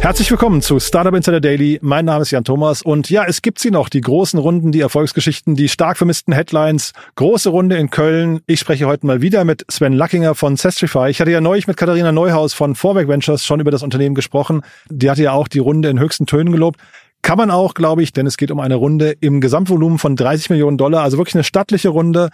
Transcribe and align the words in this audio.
Herzlich 0.00 0.30
willkommen 0.30 0.62
zu 0.62 0.78
Startup 0.78 1.12
Insider 1.12 1.40
Daily. 1.40 1.80
Mein 1.82 2.04
Name 2.04 2.22
ist 2.22 2.30
Jan 2.30 2.44
Thomas 2.44 2.82
und 2.82 3.10
ja, 3.10 3.24
es 3.26 3.42
gibt 3.42 3.58
sie 3.58 3.72
noch, 3.72 3.88
die 3.88 4.00
großen 4.00 4.38
Runden, 4.38 4.70
die 4.70 4.80
Erfolgsgeschichten, 4.80 5.56
die 5.56 5.68
stark 5.68 5.96
vermissten 5.96 6.32
Headlines. 6.32 6.92
Große 7.16 7.50
Runde 7.50 7.76
in 7.76 7.90
Köln. 7.90 8.40
Ich 8.46 8.60
spreche 8.60 8.86
heute 8.86 9.06
mal 9.06 9.22
wieder 9.22 9.44
mit 9.44 9.64
Sven 9.68 9.92
Lackinger 9.92 10.36
von 10.36 10.56
Sestrify. 10.56 11.10
Ich 11.10 11.20
hatte 11.20 11.32
ja 11.32 11.40
neulich 11.40 11.66
mit 11.66 11.76
Katharina 11.76 12.12
Neuhaus 12.12 12.54
von 12.54 12.76
Vorwerk 12.76 13.08
Ventures 13.08 13.44
schon 13.44 13.58
über 13.58 13.72
das 13.72 13.82
Unternehmen 13.82 14.14
gesprochen. 14.14 14.62
Die 14.88 15.10
hatte 15.10 15.24
ja 15.24 15.32
auch 15.32 15.48
die 15.48 15.58
Runde 15.58 15.88
in 15.88 15.98
höchsten 15.98 16.26
Tönen 16.26 16.52
gelobt. 16.52 16.80
Kann 17.22 17.36
man 17.36 17.50
auch, 17.50 17.74
glaube 17.74 18.04
ich, 18.04 18.12
denn 18.12 18.26
es 18.26 18.36
geht 18.36 18.52
um 18.52 18.60
eine 18.60 18.76
Runde 18.76 19.16
im 19.20 19.40
Gesamtvolumen 19.40 19.98
von 19.98 20.14
30 20.14 20.50
Millionen 20.50 20.78
Dollar, 20.78 21.02
also 21.02 21.18
wirklich 21.18 21.34
eine 21.34 21.44
stattliche 21.44 21.88
Runde. 21.88 22.30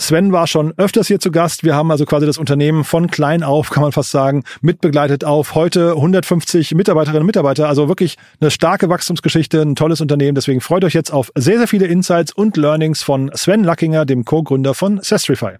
Sven 0.00 0.30
war 0.30 0.46
schon 0.46 0.72
öfters 0.76 1.08
hier 1.08 1.18
zu 1.18 1.32
Gast. 1.32 1.64
Wir 1.64 1.74
haben 1.74 1.90
also 1.90 2.06
quasi 2.06 2.24
das 2.24 2.38
Unternehmen 2.38 2.84
von 2.84 3.10
klein 3.10 3.42
auf, 3.42 3.70
kann 3.70 3.82
man 3.82 3.90
fast 3.90 4.12
sagen, 4.12 4.44
mitbegleitet 4.60 5.24
auf 5.24 5.56
heute 5.56 5.90
150 5.90 6.74
Mitarbeiterinnen 6.76 7.22
und 7.22 7.26
Mitarbeiter. 7.26 7.68
Also 7.68 7.88
wirklich 7.88 8.16
eine 8.40 8.52
starke 8.52 8.88
Wachstumsgeschichte, 8.88 9.60
ein 9.60 9.74
tolles 9.74 10.00
Unternehmen. 10.00 10.36
Deswegen 10.36 10.60
freut 10.60 10.84
euch 10.84 10.94
jetzt 10.94 11.12
auf 11.12 11.32
sehr, 11.34 11.58
sehr 11.58 11.66
viele 11.66 11.86
Insights 11.86 12.32
und 12.32 12.56
Learnings 12.56 13.02
von 13.02 13.32
Sven 13.34 13.64
Lackinger, 13.64 14.06
dem 14.06 14.24
Co-Gründer 14.24 14.74
von 14.74 15.02
Sestrify. 15.02 15.56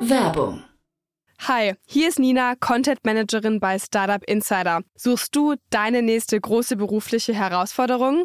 Werbung. 0.00 0.62
Hi, 1.46 1.74
hier 1.86 2.08
ist 2.08 2.18
Nina, 2.18 2.54
Content 2.58 2.98
Managerin 3.04 3.60
bei 3.60 3.78
Startup 3.78 4.22
Insider. 4.24 4.80
Suchst 4.96 5.36
du 5.36 5.54
deine 5.70 6.02
nächste 6.02 6.40
große 6.40 6.76
berufliche 6.76 7.32
Herausforderung? 7.32 8.24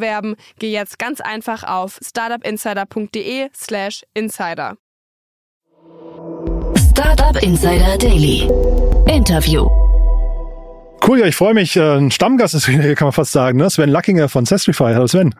bewerben, 0.00 0.36
geh 0.58 0.72
jetzt 0.72 0.98
ganz 0.98 1.20
einfach 1.20 1.64
auf 1.64 1.98
startupinsider.de/slash 2.02 4.02
insider. 4.14 4.76
Startup 6.90 7.36
Insider 7.42 7.96
Daily. 7.98 8.48
Interview. 9.06 9.68
Cool, 11.06 11.20
ja, 11.20 11.26
ich 11.26 11.36
freue 11.36 11.54
mich. 11.54 11.76
Äh, 11.76 11.96
Ein 11.96 12.10
Stammgast 12.10 12.54
ist 12.54 12.68
wieder 12.68 12.82
hier, 12.82 12.94
kann 12.94 13.06
man 13.06 13.12
fast 13.12 13.32
sagen. 13.32 13.58
Ne? 13.58 13.70
Sven 13.70 13.88
Lackinger 13.88 14.28
von 14.28 14.44
Sestrify. 14.44 14.92
Hallo 14.94 15.06
Sven. 15.06 15.34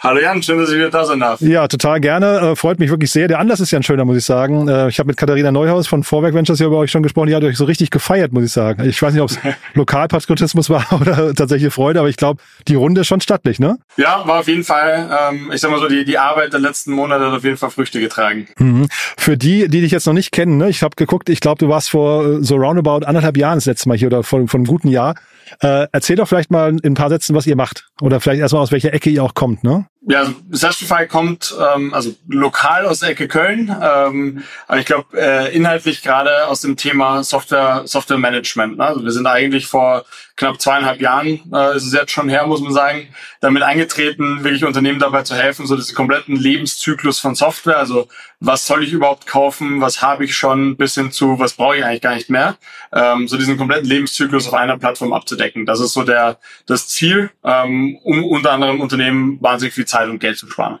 Hallo 0.00 0.20
Jan, 0.20 0.42
schön, 0.42 0.58
dass 0.58 0.70
ich 0.70 0.76
wieder 0.76 0.90
da 0.90 1.04
sein 1.04 1.20
darf. 1.20 1.40
Ja, 1.40 1.68
total 1.68 2.00
gerne. 2.00 2.52
Äh, 2.52 2.56
freut 2.56 2.78
mich 2.78 2.90
wirklich 2.90 3.10
sehr. 3.10 3.28
Der 3.28 3.38
Anlass 3.38 3.60
ist 3.60 3.70
ja 3.70 3.78
ein 3.78 3.82
schöner, 3.82 4.04
muss 4.04 4.16
ich 4.16 4.24
sagen. 4.24 4.68
Äh, 4.68 4.88
ich 4.88 4.98
habe 4.98 5.06
mit 5.08 5.16
Katharina 5.16 5.52
Neuhaus 5.52 5.86
von 5.86 6.02
Vorwerk 6.02 6.34
Ventures 6.34 6.58
ja 6.58 6.66
über 6.66 6.78
euch 6.78 6.90
schon 6.90 7.02
gesprochen. 7.02 7.28
Die 7.28 7.34
hat 7.34 7.44
euch 7.44 7.56
so 7.56 7.64
richtig 7.64 7.90
gefeiert, 7.90 8.32
muss 8.32 8.44
ich 8.44 8.52
sagen. 8.52 8.84
Ich 8.88 9.00
weiß 9.00 9.12
nicht, 9.12 9.22
ob 9.22 9.30
es 9.30 9.38
Lokalpatriotismus 9.74 10.70
war 10.70 10.86
oder 11.00 11.34
tatsächlich 11.34 11.72
Freude, 11.72 12.00
aber 12.00 12.08
ich 12.08 12.16
glaube, 12.16 12.42
die 12.68 12.74
Runde 12.74 13.02
ist 13.02 13.06
schon 13.06 13.20
stattlich, 13.20 13.60
ne? 13.60 13.78
Ja, 13.96 14.26
war 14.26 14.40
auf 14.40 14.48
jeden 14.48 14.64
Fall, 14.64 15.10
ähm, 15.30 15.50
ich 15.52 15.60
sag 15.60 15.70
mal 15.70 15.80
so, 15.80 15.88
die, 15.88 16.04
die 16.04 16.18
Arbeit 16.18 16.52
der 16.52 16.60
letzten 16.60 16.92
Monate 16.92 17.26
hat 17.26 17.32
auf 17.32 17.44
jeden 17.44 17.56
Fall 17.56 17.70
Früchte 17.70 18.00
getragen. 18.00 18.48
Mhm. 18.58 18.88
Für 19.16 19.36
die, 19.36 19.68
die 19.68 19.80
dich 19.80 19.92
jetzt 19.92 20.06
noch 20.06 20.14
nicht 20.14 20.32
kennen, 20.32 20.56
ne? 20.56 20.68
ich 20.68 20.82
habe 20.82 20.96
geguckt, 20.96 21.28
ich 21.28 21.40
glaube, 21.40 21.58
du 21.58 21.68
warst 21.68 21.90
vor 21.90 22.24
äh, 22.24 22.42
so 22.42 22.56
roundabout 22.56 23.06
anderthalb 23.06 23.36
Jahren 23.36 23.56
das 23.56 23.66
letzte 23.66 23.88
Mal 23.88 23.96
hier 23.96 24.08
oder 24.08 24.22
vor, 24.22 24.46
vor 24.48 24.58
einem 24.58 24.66
guten 24.66 24.88
Jahr. 24.88 25.14
Äh, 25.60 25.86
erzähl 25.92 26.16
doch 26.16 26.28
vielleicht 26.28 26.50
mal 26.50 26.70
in 26.70 26.92
ein 26.92 26.94
paar 26.94 27.08
Sätzen, 27.08 27.34
was 27.34 27.46
ihr 27.46 27.56
macht. 27.56 27.88
Oder 28.00 28.20
vielleicht 28.20 28.40
erstmal 28.40 28.62
aus 28.62 28.72
welcher 28.72 28.92
Ecke 28.92 29.10
ihr 29.10 29.22
auch 29.22 29.34
kommt, 29.34 29.64
ne? 29.64 29.86
Ja, 30.08 30.26
Sastrify 30.50 31.06
kommt 31.06 31.54
ähm, 31.60 31.94
also 31.94 32.12
lokal 32.26 32.86
aus 32.86 33.00
der 33.00 33.10
Ecke 33.10 33.28
Köln, 33.28 33.74
ähm, 33.80 34.42
aber 34.66 34.80
ich 34.80 34.86
glaube 34.86 35.16
äh, 35.16 35.54
inhaltlich 35.54 36.02
gerade 36.02 36.48
aus 36.48 36.60
dem 36.62 36.76
Thema 36.76 37.22
Software 37.22 37.82
Software 37.84 38.18
Management. 38.18 38.78
Ne? 38.78 38.84
Also 38.84 39.04
wir 39.04 39.12
sind 39.12 39.28
eigentlich 39.28 39.66
vor 39.66 40.04
knapp 40.36 40.60
zweieinhalb 40.60 41.00
Jahren, 41.00 41.40
äh, 41.52 41.76
ist 41.76 41.86
es 41.86 41.92
jetzt 41.92 42.10
schon 42.10 42.28
her, 42.28 42.46
muss 42.46 42.60
man 42.60 42.72
sagen, 42.72 43.08
damit 43.40 43.62
eingetreten, 43.62 44.42
wirklich 44.42 44.64
Unternehmen 44.64 44.98
dabei 44.98 45.22
zu 45.22 45.36
helfen, 45.36 45.66
so 45.66 45.76
diesen 45.76 45.94
kompletten 45.94 46.34
Lebenszyklus 46.36 47.20
von 47.20 47.36
Software, 47.36 47.78
also 47.78 48.08
was 48.40 48.66
soll 48.66 48.82
ich 48.82 48.92
überhaupt 48.92 49.26
kaufen, 49.26 49.80
was 49.80 50.02
habe 50.02 50.24
ich 50.24 50.36
schon, 50.36 50.76
bis 50.76 50.94
hin 50.94 51.12
zu, 51.12 51.38
was 51.38 51.52
brauche 51.52 51.76
ich 51.76 51.84
eigentlich 51.84 52.00
gar 52.00 52.14
nicht 52.16 52.28
mehr, 52.28 52.56
ähm, 52.92 53.28
so 53.28 53.36
diesen 53.36 53.56
kompletten 53.56 53.88
Lebenszyklus 53.88 54.48
auf 54.48 54.54
einer 54.54 54.78
Plattform 54.78 55.12
abzudecken. 55.12 55.64
Das 55.64 55.78
ist 55.78 55.92
so 55.92 56.02
der 56.02 56.38
das 56.66 56.88
Ziel, 56.88 57.30
ähm, 57.44 57.98
um 58.02 58.24
unter 58.24 58.52
anderem 58.52 58.80
Unternehmen 58.80 59.40
wahnsinnig 59.40 59.74
viel 59.74 59.86
Zeit 59.92 60.08
und 60.08 60.18
Geld 60.18 60.38
zu 60.38 60.48
sparen. 60.48 60.78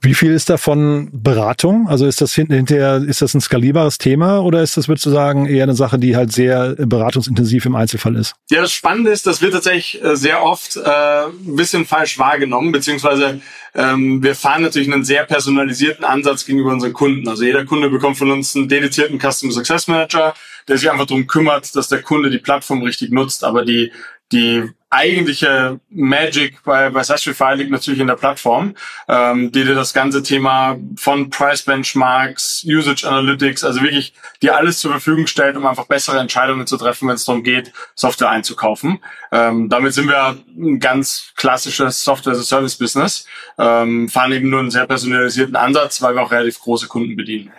Wie 0.00 0.14
viel 0.14 0.32
ist 0.32 0.48
davon 0.48 1.10
Beratung? 1.12 1.88
Also 1.88 2.06
ist 2.06 2.20
das 2.20 2.34
hinterher, 2.34 2.96
ist 2.96 3.22
das 3.22 3.34
ein 3.34 3.40
skalierbares 3.40 3.98
Thema 3.98 4.40
oder 4.40 4.62
ist 4.62 4.76
das, 4.76 4.88
würdest 4.88 5.06
du 5.06 5.10
sagen, 5.10 5.46
eher 5.46 5.64
eine 5.64 5.74
Sache, 5.74 5.98
die 5.98 6.16
halt 6.16 6.32
sehr 6.32 6.74
beratungsintensiv 6.76 7.66
im 7.66 7.74
Einzelfall 7.74 8.16
ist? 8.16 8.34
Ja, 8.50 8.60
das 8.60 8.72
Spannende 8.72 9.10
ist, 9.10 9.26
das 9.26 9.42
wird 9.42 9.52
tatsächlich 9.52 10.02
äh, 10.02 10.16
sehr 10.16 10.42
oft 10.42 10.76
äh, 10.76 11.26
ein 11.26 11.56
bisschen 11.56 11.84
falsch 11.84 12.18
wahrgenommen, 12.18 12.72
beziehungsweise 12.72 13.40
ähm, 13.74 14.22
wir 14.22 14.34
fahren 14.34 14.62
natürlich 14.62 14.92
einen 14.92 15.04
sehr 15.04 15.24
personalisierten 15.24 16.04
Ansatz 16.04 16.44
gegenüber 16.44 16.70
unseren 16.70 16.92
Kunden. 16.92 17.28
Also 17.28 17.44
jeder 17.44 17.64
Kunde 17.64 17.90
bekommt 17.90 18.18
von 18.18 18.30
uns 18.30 18.54
einen 18.54 18.68
dedizierten 18.68 19.18
Customer 19.18 19.52
Success 19.52 19.88
Manager, 19.88 20.34
der 20.68 20.78
sich 20.78 20.90
einfach 20.90 21.06
darum 21.06 21.26
kümmert, 21.26 21.74
dass 21.74 21.88
der 21.88 22.02
Kunde 22.02 22.30
die 22.30 22.38
Plattform 22.38 22.82
richtig 22.82 23.10
nutzt. 23.10 23.44
Aber 23.44 23.64
die, 23.64 23.92
die 24.30 24.70
eigentliche 24.92 25.80
Magic 25.88 26.62
bei, 26.64 26.90
bei 26.90 27.02
Sastrify 27.02 27.54
liegt 27.54 27.70
natürlich 27.70 28.00
in 28.00 28.06
der 28.06 28.16
Plattform, 28.16 28.74
ähm, 29.08 29.50
die 29.50 29.64
dir 29.64 29.74
das 29.74 29.94
ganze 29.94 30.22
Thema 30.22 30.76
von 30.96 31.30
Price 31.30 31.62
Benchmarks, 31.62 32.62
Usage 32.66 33.08
Analytics, 33.08 33.64
also 33.64 33.80
wirklich 33.80 34.12
dir 34.42 34.54
alles 34.54 34.80
zur 34.80 34.90
Verfügung 34.90 35.26
stellt, 35.26 35.56
um 35.56 35.66
einfach 35.66 35.86
bessere 35.86 36.18
Entscheidungen 36.18 36.66
zu 36.66 36.76
treffen, 36.76 37.08
wenn 37.08 37.14
es 37.14 37.24
darum 37.24 37.42
geht, 37.42 37.72
Software 37.94 38.28
einzukaufen. 38.28 38.98
Ähm, 39.32 39.70
damit 39.70 39.94
sind 39.94 40.08
wir 40.08 40.36
ein 40.56 40.78
ganz 40.78 41.32
klassisches 41.36 42.04
Software-as-a-Service-Business, 42.04 43.26
ähm, 43.58 44.10
fahren 44.10 44.32
eben 44.32 44.50
nur 44.50 44.60
einen 44.60 44.70
sehr 44.70 44.86
personalisierten 44.86 45.56
Ansatz, 45.56 46.02
weil 46.02 46.14
wir 46.14 46.22
auch 46.22 46.30
relativ 46.30 46.60
große 46.60 46.88
Kunden 46.88 47.16
bedienen. 47.16 47.50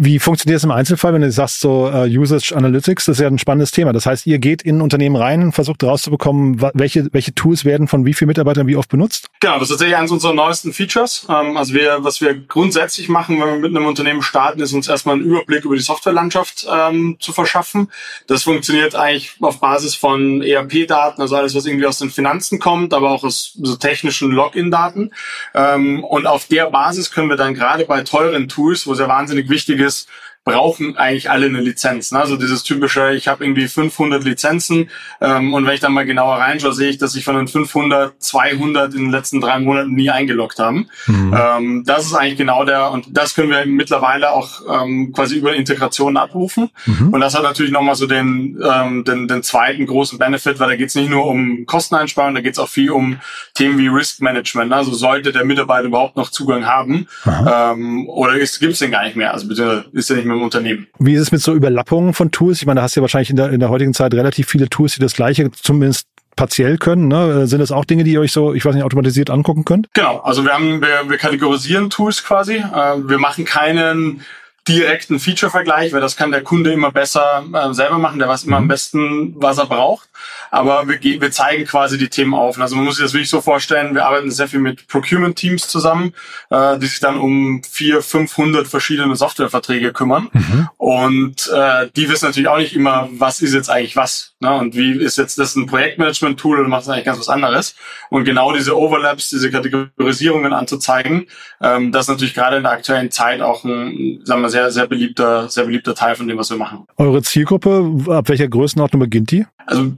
Wie 0.00 0.20
funktioniert 0.20 0.58
es 0.58 0.64
im 0.64 0.70
Einzelfall, 0.70 1.12
wenn 1.12 1.22
du 1.22 1.32
sagst, 1.32 1.58
so 1.58 1.88
uh, 1.88 2.04
Usage 2.04 2.54
Analytics, 2.54 3.06
das 3.06 3.16
ist 3.16 3.20
ja 3.20 3.26
ein 3.26 3.40
spannendes 3.40 3.72
Thema. 3.72 3.92
Das 3.92 4.06
heißt, 4.06 4.28
ihr 4.28 4.38
geht 4.38 4.62
in 4.62 4.80
Unternehmen 4.80 5.16
rein 5.16 5.42
und 5.42 5.52
versucht 5.52 5.82
rauszubekommen, 5.82 6.62
welche, 6.74 7.12
welche 7.12 7.34
Tools 7.34 7.64
werden 7.64 7.88
von 7.88 8.06
wie 8.06 8.14
vielen 8.14 8.28
Mitarbeitern 8.28 8.68
wie 8.68 8.76
oft 8.76 8.88
benutzt? 8.88 9.26
Genau, 9.40 9.54
das 9.54 9.62
ist 9.62 9.70
tatsächlich 9.70 9.96
eines 9.96 10.12
unserer 10.12 10.34
neuesten 10.34 10.72
Features. 10.72 11.26
Ähm, 11.28 11.56
also 11.56 11.74
wir, 11.74 12.04
was 12.04 12.20
wir 12.20 12.32
grundsätzlich 12.38 13.08
machen, 13.08 13.40
wenn 13.40 13.48
wir 13.48 13.68
mit 13.68 13.76
einem 13.76 13.86
Unternehmen 13.86 14.22
starten, 14.22 14.60
ist 14.60 14.72
uns 14.72 14.86
erstmal 14.86 15.16
einen 15.16 15.24
Überblick 15.24 15.64
über 15.64 15.74
die 15.74 15.82
Softwarelandschaft 15.82 16.68
ähm, 16.72 17.16
zu 17.18 17.32
verschaffen. 17.32 17.90
Das 18.28 18.44
funktioniert 18.44 18.94
eigentlich 18.94 19.32
auf 19.40 19.58
Basis 19.58 19.96
von 19.96 20.42
ERP-Daten, 20.42 21.20
also 21.20 21.34
alles, 21.34 21.56
was 21.56 21.66
irgendwie 21.66 21.86
aus 21.86 21.98
den 21.98 22.10
Finanzen 22.10 22.60
kommt, 22.60 22.94
aber 22.94 23.10
auch 23.10 23.24
aus 23.24 23.58
so 23.60 23.74
technischen 23.74 24.30
Login-Daten. 24.30 25.10
Ähm, 25.54 26.04
und 26.04 26.28
auf 26.28 26.46
der 26.46 26.70
Basis 26.70 27.10
können 27.10 27.30
wir 27.30 27.36
dann 27.36 27.54
gerade 27.54 27.84
bei 27.84 28.02
teuren 28.02 28.48
Tools, 28.48 28.86
wo 28.86 28.92
es 28.92 29.00
ja 29.00 29.08
wahnsinnig 29.08 29.48
wichtig 29.48 29.80
ist, 29.80 29.87
This. 29.88 30.06
Brauchen 30.48 30.96
eigentlich 30.96 31.30
alle 31.30 31.46
eine 31.46 31.60
Lizenz. 31.60 32.10
Ne? 32.10 32.20
Also 32.20 32.36
dieses 32.36 32.62
typische, 32.62 33.12
ich 33.12 33.28
habe 33.28 33.44
irgendwie 33.44 33.68
500 33.68 34.24
Lizenzen 34.24 34.88
ähm, 35.20 35.52
und 35.52 35.66
wenn 35.66 35.74
ich 35.74 35.80
dann 35.80 35.92
mal 35.92 36.06
genauer 36.06 36.36
reinschaue, 36.36 36.72
sehe 36.72 36.88
ich, 36.88 36.96
dass 36.96 37.12
sich 37.12 37.24
von 37.24 37.36
den 37.36 37.48
500 37.48 38.14
200 38.18 38.94
in 38.94 39.04
den 39.04 39.10
letzten 39.10 39.42
drei 39.42 39.58
Monaten 39.58 39.92
nie 39.92 40.08
eingeloggt 40.08 40.58
haben. 40.58 40.88
Mhm. 41.06 41.36
Ähm, 41.38 41.82
das 41.84 42.06
ist 42.06 42.14
eigentlich 42.14 42.38
genau 42.38 42.64
der 42.64 42.90
und 42.90 43.06
das 43.10 43.34
können 43.34 43.50
wir 43.50 43.66
mittlerweile 43.66 44.32
auch 44.32 44.62
ähm, 44.82 45.12
quasi 45.12 45.36
über 45.36 45.54
Integration 45.54 46.16
abrufen 46.16 46.70
mhm. 46.86 47.10
und 47.10 47.20
das 47.20 47.34
hat 47.34 47.42
natürlich 47.42 47.72
nochmal 47.72 47.94
so 47.94 48.06
den, 48.06 48.58
ähm, 48.64 49.04
den, 49.04 49.28
den 49.28 49.42
zweiten 49.42 49.84
großen 49.84 50.18
Benefit, 50.18 50.58
weil 50.60 50.70
da 50.70 50.76
geht 50.76 50.88
es 50.88 50.94
nicht 50.94 51.10
nur 51.10 51.26
um 51.26 51.66
Kosteneinsparung, 51.66 52.34
da 52.34 52.40
geht 52.40 52.54
es 52.54 52.58
auch 52.58 52.68
viel 52.68 52.90
um 52.90 53.18
Themen 53.52 53.76
wie 53.76 53.88
Risk 53.88 54.22
Management. 54.22 54.70
Ne? 54.70 54.76
Also 54.76 54.94
sollte 54.94 55.30
der 55.30 55.44
Mitarbeiter 55.44 55.88
überhaupt 55.88 56.16
noch 56.16 56.30
Zugang 56.30 56.64
haben 56.64 57.06
ähm, 57.26 58.08
oder 58.08 58.38
gibt 58.38 58.62
es 58.62 58.78
den 58.78 58.90
gar 58.90 59.04
nicht 59.04 59.16
mehr, 59.16 59.34
also 59.34 59.46
bitte 59.46 59.84
ist 59.92 60.08
er 60.08 60.16
nicht 60.16 60.24
mehr 60.24 60.37
im 60.38 60.44
Unternehmen. 60.44 60.86
Wie 60.98 61.14
ist 61.14 61.20
es 61.20 61.32
mit 61.32 61.40
so 61.40 61.54
Überlappungen 61.54 62.14
von 62.14 62.30
Tools? 62.30 62.60
Ich 62.60 62.66
meine, 62.66 62.78
da 62.78 62.82
hast 62.84 62.96
du 62.96 63.00
ja 63.00 63.02
wahrscheinlich 63.02 63.30
in 63.30 63.36
der, 63.36 63.50
in 63.50 63.60
der 63.60 63.68
heutigen 63.68 63.94
Zeit 63.94 64.14
relativ 64.14 64.48
viele 64.48 64.68
Tools, 64.68 64.94
die 64.94 65.00
das 65.00 65.14
Gleiche 65.14 65.50
zumindest 65.50 66.06
partiell 66.36 66.78
können. 66.78 67.08
Ne? 67.08 67.46
Sind 67.46 67.58
das 67.58 67.72
auch 67.72 67.84
Dinge, 67.84 68.04
die 68.04 68.12
ihr 68.12 68.20
euch 68.20 68.32
so, 68.32 68.54
ich 68.54 68.64
weiß 68.64 68.74
nicht, 68.74 68.84
automatisiert 68.84 69.28
angucken 69.28 69.64
könnt? 69.64 69.88
Genau, 69.92 70.18
also 70.18 70.44
wir 70.44 70.52
haben, 70.52 70.80
wir, 70.80 71.10
wir 71.10 71.18
kategorisieren 71.18 71.90
Tools 71.90 72.24
quasi. 72.24 72.56
Äh, 72.56 73.08
wir 73.08 73.18
machen 73.18 73.44
keinen 73.44 74.22
direkten 74.68 75.18
Feature-Vergleich, 75.18 75.92
weil 75.92 76.00
das 76.00 76.16
kann 76.16 76.30
der 76.30 76.42
Kunde 76.42 76.72
immer 76.72 76.92
besser 76.92 77.44
äh, 77.52 77.72
selber 77.72 77.98
machen, 77.98 78.18
der 78.18 78.28
weiß 78.28 78.44
immer 78.44 78.58
am 78.58 78.64
mhm. 78.64 78.68
besten, 78.68 79.34
was 79.36 79.58
er 79.58 79.66
braucht. 79.66 80.07
Aber 80.50 80.88
wir, 80.88 81.00
wir 81.00 81.30
zeigen 81.30 81.64
quasi 81.64 81.98
die 81.98 82.08
Themen 82.08 82.34
auf. 82.34 82.60
Also 82.60 82.76
man 82.76 82.84
muss 82.84 82.96
sich 82.96 83.04
das 83.04 83.12
wirklich 83.12 83.30
so 83.30 83.40
vorstellen, 83.40 83.94
wir 83.94 84.06
arbeiten 84.06 84.30
sehr 84.30 84.48
viel 84.48 84.60
mit 84.60 84.86
Procurement-Teams 84.88 85.68
zusammen, 85.68 86.14
äh, 86.50 86.78
die 86.78 86.86
sich 86.86 87.00
dann 87.00 87.18
um 87.18 87.62
vier, 87.62 88.02
500 88.02 88.66
verschiedene 88.66 89.14
Softwareverträge 89.16 89.92
kümmern. 89.92 90.28
Mhm. 90.32 90.68
Und 90.76 91.50
äh, 91.54 91.88
die 91.94 92.08
wissen 92.08 92.26
natürlich 92.26 92.48
auch 92.48 92.58
nicht 92.58 92.74
immer, 92.74 93.08
was 93.12 93.42
ist 93.42 93.54
jetzt 93.54 93.70
eigentlich 93.70 93.96
was. 93.96 94.34
Ne? 94.40 94.52
Und 94.54 94.76
wie 94.76 94.92
ist 94.92 95.18
jetzt 95.18 95.38
das 95.38 95.56
ein 95.56 95.66
Projektmanagement-Tool 95.66 96.60
oder 96.60 96.68
macht 96.68 96.82
es 96.82 96.88
eigentlich 96.88 97.04
ganz 97.04 97.18
was 97.18 97.28
anderes? 97.28 97.74
Und 98.10 98.24
genau 98.24 98.52
diese 98.52 98.78
Overlaps, 98.78 99.30
diese 99.30 99.50
Kategorisierungen 99.50 100.52
anzuzeigen, 100.52 101.26
ähm, 101.60 101.92
das 101.92 102.04
ist 102.04 102.08
natürlich 102.08 102.34
gerade 102.34 102.56
in 102.56 102.62
der 102.62 102.72
aktuellen 102.72 103.10
Zeit 103.10 103.40
auch 103.40 103.64
ein, 103.64 104.20
sagen 104.24 104.42
wir, 104.42 104.50
sehr, 104.50 104.70
sehr 104.70 104.86
beliebter, 104.86 105.48
sehr 105.48 105.64
beliebter 105.64 105.94
Teil 105.94 106.14
von 106.14 106.28
dem, 106.28 106.38
was 106.38 106.50
wir 106.50 106.56
machen. 106.56 106.86
Eure 106.96 107.22
Zielgruppe, 107.22 107.92
ab 108.08 108.28
welcher 108.28 108.48
Größenordnung 108.48 109.00
beginnt 109.00 109.30
die? 109.30 109.46
Also, 109.66 109.92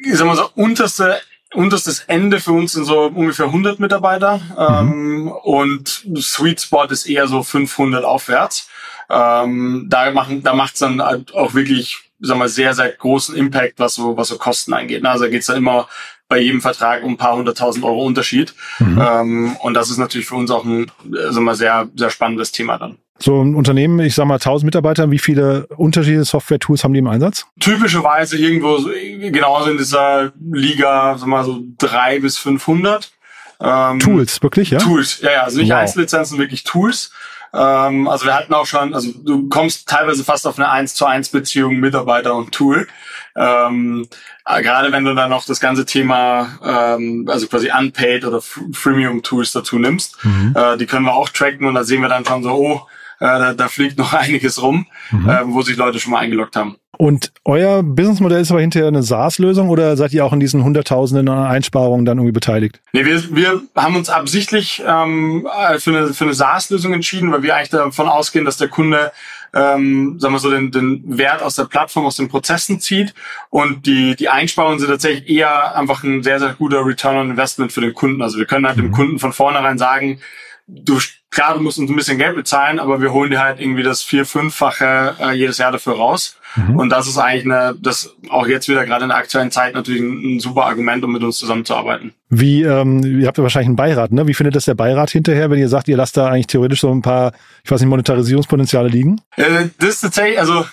ich 0.00 0.16
sag 0.16 0.26
mal 0.26 0.36
so, 0.36 0.48
unterste 0.54 1.20
unterstes 1.54 2.00
Ende 2.06 2.40
für 2.40 2.52
uns 2.52 2.72
sind 2.72 2.84
so 2.84 3.04
ungefähr 3.06 3.46
100 3.46 3.80
Mitarbeiter 3.80 4.38
mhm. 4.38 5.28
ähm, 5.28 5.32
und 5.42 6.06
Sweet 6.18 6.60
Spot 6.60 6.84
ist 6.84 7.06
eher 7.06 7.28
so 7.28 7.42
500 7.42 8.04
aufwärts. 8.04 8.68
Ähm, 9.08 9.86
da 9.88 10.10
machen, 10.10 10.42
da 10.42 10.54
macht's 10.54 10.80
dann 10.80 11.00
halt 11.00 11.34
auch 11.34 11.54
wirklich, 11.54 11.98
sag 12.20 12.36
mal, 12.36 12.48
sehr 12.48 12.74
sehr 12.74 12.90
großen 12.90 13.36
Impact, 13.36 13.78
was 13.78 13.94
so 13.94 14.16
was 14.16 14.28
so 14.28 14.38
Kosten 14.38 14.74
angeht. 14.74 15.02
Ne? 15.02 15.10
Also 15.10 15.24
da 15.24 15.30
geht's 15.30 15.46
dann 15.46 15.56
immer 15.56 15.88
bei 16.28 16.38
jedem 16.38 16.60
Vertrag 16.60 17.04
um 17.04 17.12
ein 17.12 17.16
paar 17.16 17.36
hunderttausend 17.36 17.84
Euro 17.84 18.04
Unterschied. 18.04 18.54
Mhm. 18.80 19.00
Ähm, 19.00 19.56
und 19.62 19.74
das 19.74 19.90
ist 19.90 19.98
natürlich 19.98 20.26
für 20.26 20.34
uns 20.34 20.50
auch 20.50 20.64
ein, 20.64 20.90
sag 21.30 21.42
mal, 21.42 21.54
sehr 21.54 21.88
sehr 21.94 22.10
spannendes 22.10 22.50
Thema 22.50 22.78
dann. 22.78 22.98
So 23.18 23.42
ein 23.42 23.54
Unternehmen, 23.54 23.98
ich 24.00 24.14
sag 24.14 24.26
mal 24.26 24.34
1000 24.34 24.66
Mitarbeiter, 24.66 25.10
wie 25.10 25.18
viele 25.18 25.66
unterschiedliche 25.76 26.24
Software-Tools 26.24 26.84
haben 26.84 26.92
die 26.92 26.98
im 26.98 27.06
Einsatz? 27.06 27.46
Typischerweise 27.60 28.36
irgendwo 28.36 28.76
so, 28.76 28.90
genauso 28.90 29.70
in 29.70 29.78
dieser 29.78 30.32
Liga, 30.52 31.16
sag 31.16 31.26
mal 31.26 31.44
so 31.44 31.62
drei 31.78 32.20
bis 32.20 32.36
500. 32.36 33.10
Ähm, 33.58 34.00
Tools, 34.00 34.42
wirklich, 34.42 34.70
ja? 34.70 34.78
Tools, 34.78 35.20
ja, 35.22 35.32
ja, 35.32 35.42
also 35.44 35.58
nicht 35.58 35.70
wow. 35.70 35.78
Einzellizenzen, 35.78 36.38
wirklich 36.38 36.64
Tools. 36.64 37.10
Ähm, 37.54 38.06
also 38.06 38.26
wir 38.26 38.34
hatten 38.34 38.52
auch 38.52 38.66
schon, 38.66 38.92
also 38.92 39.10
du 39.12 39.48
kommst 39.48 39.88
teilweise 39.88 40.24
fast 40.24 40.46
auf 40.46 40.58
eine 40.58 40.68
1 40.68 40.94
zu 40.94 41.06
1 41.06 41.30
Beziehung 41.30 41.76
Mitarbeiter 41.76 42.34
und 42.34 42.52
Tool. 42.52 42.86
Ähm, 43.34 44.08
gerade 44.44 44.92
wenn 44.92 45.04
du 45.04 45.14
dann 45.14 45.30
noch 45.30 45.44
das 45.44 45.60
ganze 45.60 45.86
Thema, 45.86 46.48
ähm, 46.62 47.26
also 47.30 47.46
quasi 47.46 47.70
Unpaid 47.76 48.24
oder 48.24 48.40
Freemium 48.40 49.22
Tools 49.22 49.52
dazu 49.52 49.78
nimmst, 49.78 50.22
mhm. 50.24 50.54
äh, 50.54 50.76
die 50.76 50.86
können 50.86 51.06
wir 51.06 51.14
auch 51.14 51.30
tracken 51.30 51.66
und 51.66 51.74
da 51.74 51.84
sehen 51.84 52.02
wir 52.02 52.08
dann 52.08 52.24
schon 52.24 52.42
so, 52.42 52.50
oh, 52.50 52.74
äh, 52.74 52.95
da, 53.18 53.54
da 53.54 53.68
fliegt 53.68 53.98
noch 53.98 54.12
einiges 54.14 54.62
rum, 54.62 54.86
mhm. 55.10 55.28
äh, 55.28 55.40
wo 55.46 55.62
sich 55.62 55.76
Leute 55.76 55.98
schon 55.98 56.12
mal 56.12 56.20
eingeloggt 56.20 56.56
haben. 56.56 56.76
Und 56.98 57.32
euer 57.44 57.82
Businessmodell 57.82 58.40
ist 58.40 58.50
aber 58.50 58.62
hinterher 58.62 58.88
eine 58.88 59.02
SaaS-Lösung 59.02 59.68
oder 59.68 59.98
seid 59.98 60.14
ihr 60.14 60.24
auch 60.24 60.32
in 60.32 60.40
diesen 60.40 60.64
Hunderttausenden 60.64 61.28
Einsparungen 61.28 62.06
dann 62.06 62.16
irgendwie 62.16 62.32
beteiligt? 62.32 62.80
Nee, 62.92 63.04
wir, 63.04 63.36
wir 63.36 63.60
haben 63.74 63.96
uns 63.96 64.08
absichtlich 64.08 64.82
ähm, 64.86 65.46
für 65.78 65.90
eine, 65.90 66.14
für 66.14 66.24
eine 66.24 66.32
SaaS-Lösung 66.32 66.94
entschieden, 66.94 67.32
weil 67.32 67.42
wir 67.42 67.54
eigentlich 67.54 67.68
davon 67.68 68.08
ausgehen, 68.08 68.46
dass 68.46 68.56
der 68.56 68.68
Kunde 68.68 69.12
ähm, 69.54 70.18
sagen 70.18 70.34
wir 70.34 70.38
so, 70.38 70.50
den, 70.50 70.70
den 70.70 71.02
Wert 71.18 71.42
aus 71.42 71.56
der 71.56 71.64
Plattform, 71.64 72.06
aus 72.06 72.16
den 72.16 72.28
Prozessen 72.28 72.80
zieht. 72.80 73.14
Und 73.50 73.86
die, 73.86 74.14
die 74.16 74.28
Einsparungen 74.28 74.78
sind 74.78 74.88
tatsächlich 74.88 75.28
eher 75.28 75.76
einfach 75.76 76.02
ein 76.02 76.22
sehr, 76.22 76.38
sehr 76.38 76.54
guter 76.54 76.84
Return 76.84 77.16
on 77.16 77.30
Investment 77.30 77.72
für 77.72 77.80
den 77.80 77.94
Kunden. 77.94 78.22
Also 78.22 78.38
wir 78.38 78.46
können 78.46 78.66
halt 78.66 78.78
dem 78.78 78.88
mhm. 78.88 78.92
Kunden 78.92 79.18
von 79.18 79.32
vornherein 79.32 79.78
sagen, 79.78 80.20
du 80.66 80.98
klar, 81.36 81.52
du 81.52 81.60
musst 81.60 81.78
uns 81.78 81.90
ein 81.90 81.96
bisschen 81.96 82.16
Geld 82.16 82.34
bezahlen, 82.34 82.78
aber 82.78 83.02
wir 83.02 83.12
holen 83.12 83.30
dir 83.30 83.40
halt 83.40 83.60
irgendwie 83.60 83.82
das 83.82 84.02
vier, 84.02 84.24
fünffache 84.24 85.16
äh, 85.20 85.32
jedes 85.32 85.58
Jahr 85.58 85.70
dafür 85.70 85.96
raus. 85.96 86.38
Mhm. 86.56 86.78
Und 86.78 86.88
das 86.88 87.06
ist 87.06 87.18
eigentlich 87.18 87.44
eine, 87.44 87.76
das 87.78 88.14
auch 88.30 88.46
jetzt 88.46 88.68
wieder 88.68 88.86
gerade 88.86 89.02
in 89.02 89.10
der 89.10 89.18
aktuellen 89.18 89.50
Zeit 89.50 89.74
natürlich 89.74 90.00
ein, 90.00 90.36
ein 90.36 90.40
super 90.40 90.64
Argument, 90.64 91.04
um 91.04 91.12
mit 91.12 91.22
uns 91.22 91.36
zusammenzuarbeiten. 91.36 92.14
Wie, 92.30 92.62
ähm, 92.62 93.02
ihr 93.20 93.26
habt 93.26 93.36
ja 93.36 93.42
wahrscheinlich 93.42 93.68
einen 93.68 93.76
Beirat, 93.76 94.12
ne? 94.12 94.26
Wie 94.26 94.32
findet 94.32 94.56
das 94.56 94.64
der 94.64 94.74
Beirat 94.74 95.10
hinterher, 95.10 95.50
wenn 95.50 95.58
ihr 95.58 95.68
sagt, 95.68 95.88
ihr 95.88 95.98
lasst 95.98 96.16
da 96.16 96.28
eigentlich 96.28 96.46
theoretisch 96.46 96.80
so 96.80 96.90
ein 96.90 97.02
paar, 97.02 97.32
ich 97.62 97.70
weiß 97.70 97.82
nicht, 97.82 97.90
Monetarisierungspotenziale 97.90 98.88
liegen? 98.88 99.20
Äh, 99.36 99.66
das 99.78 99.90
ist 99.90 100.00
tatsächlich, 100.00 100.40
also 100.40 100.66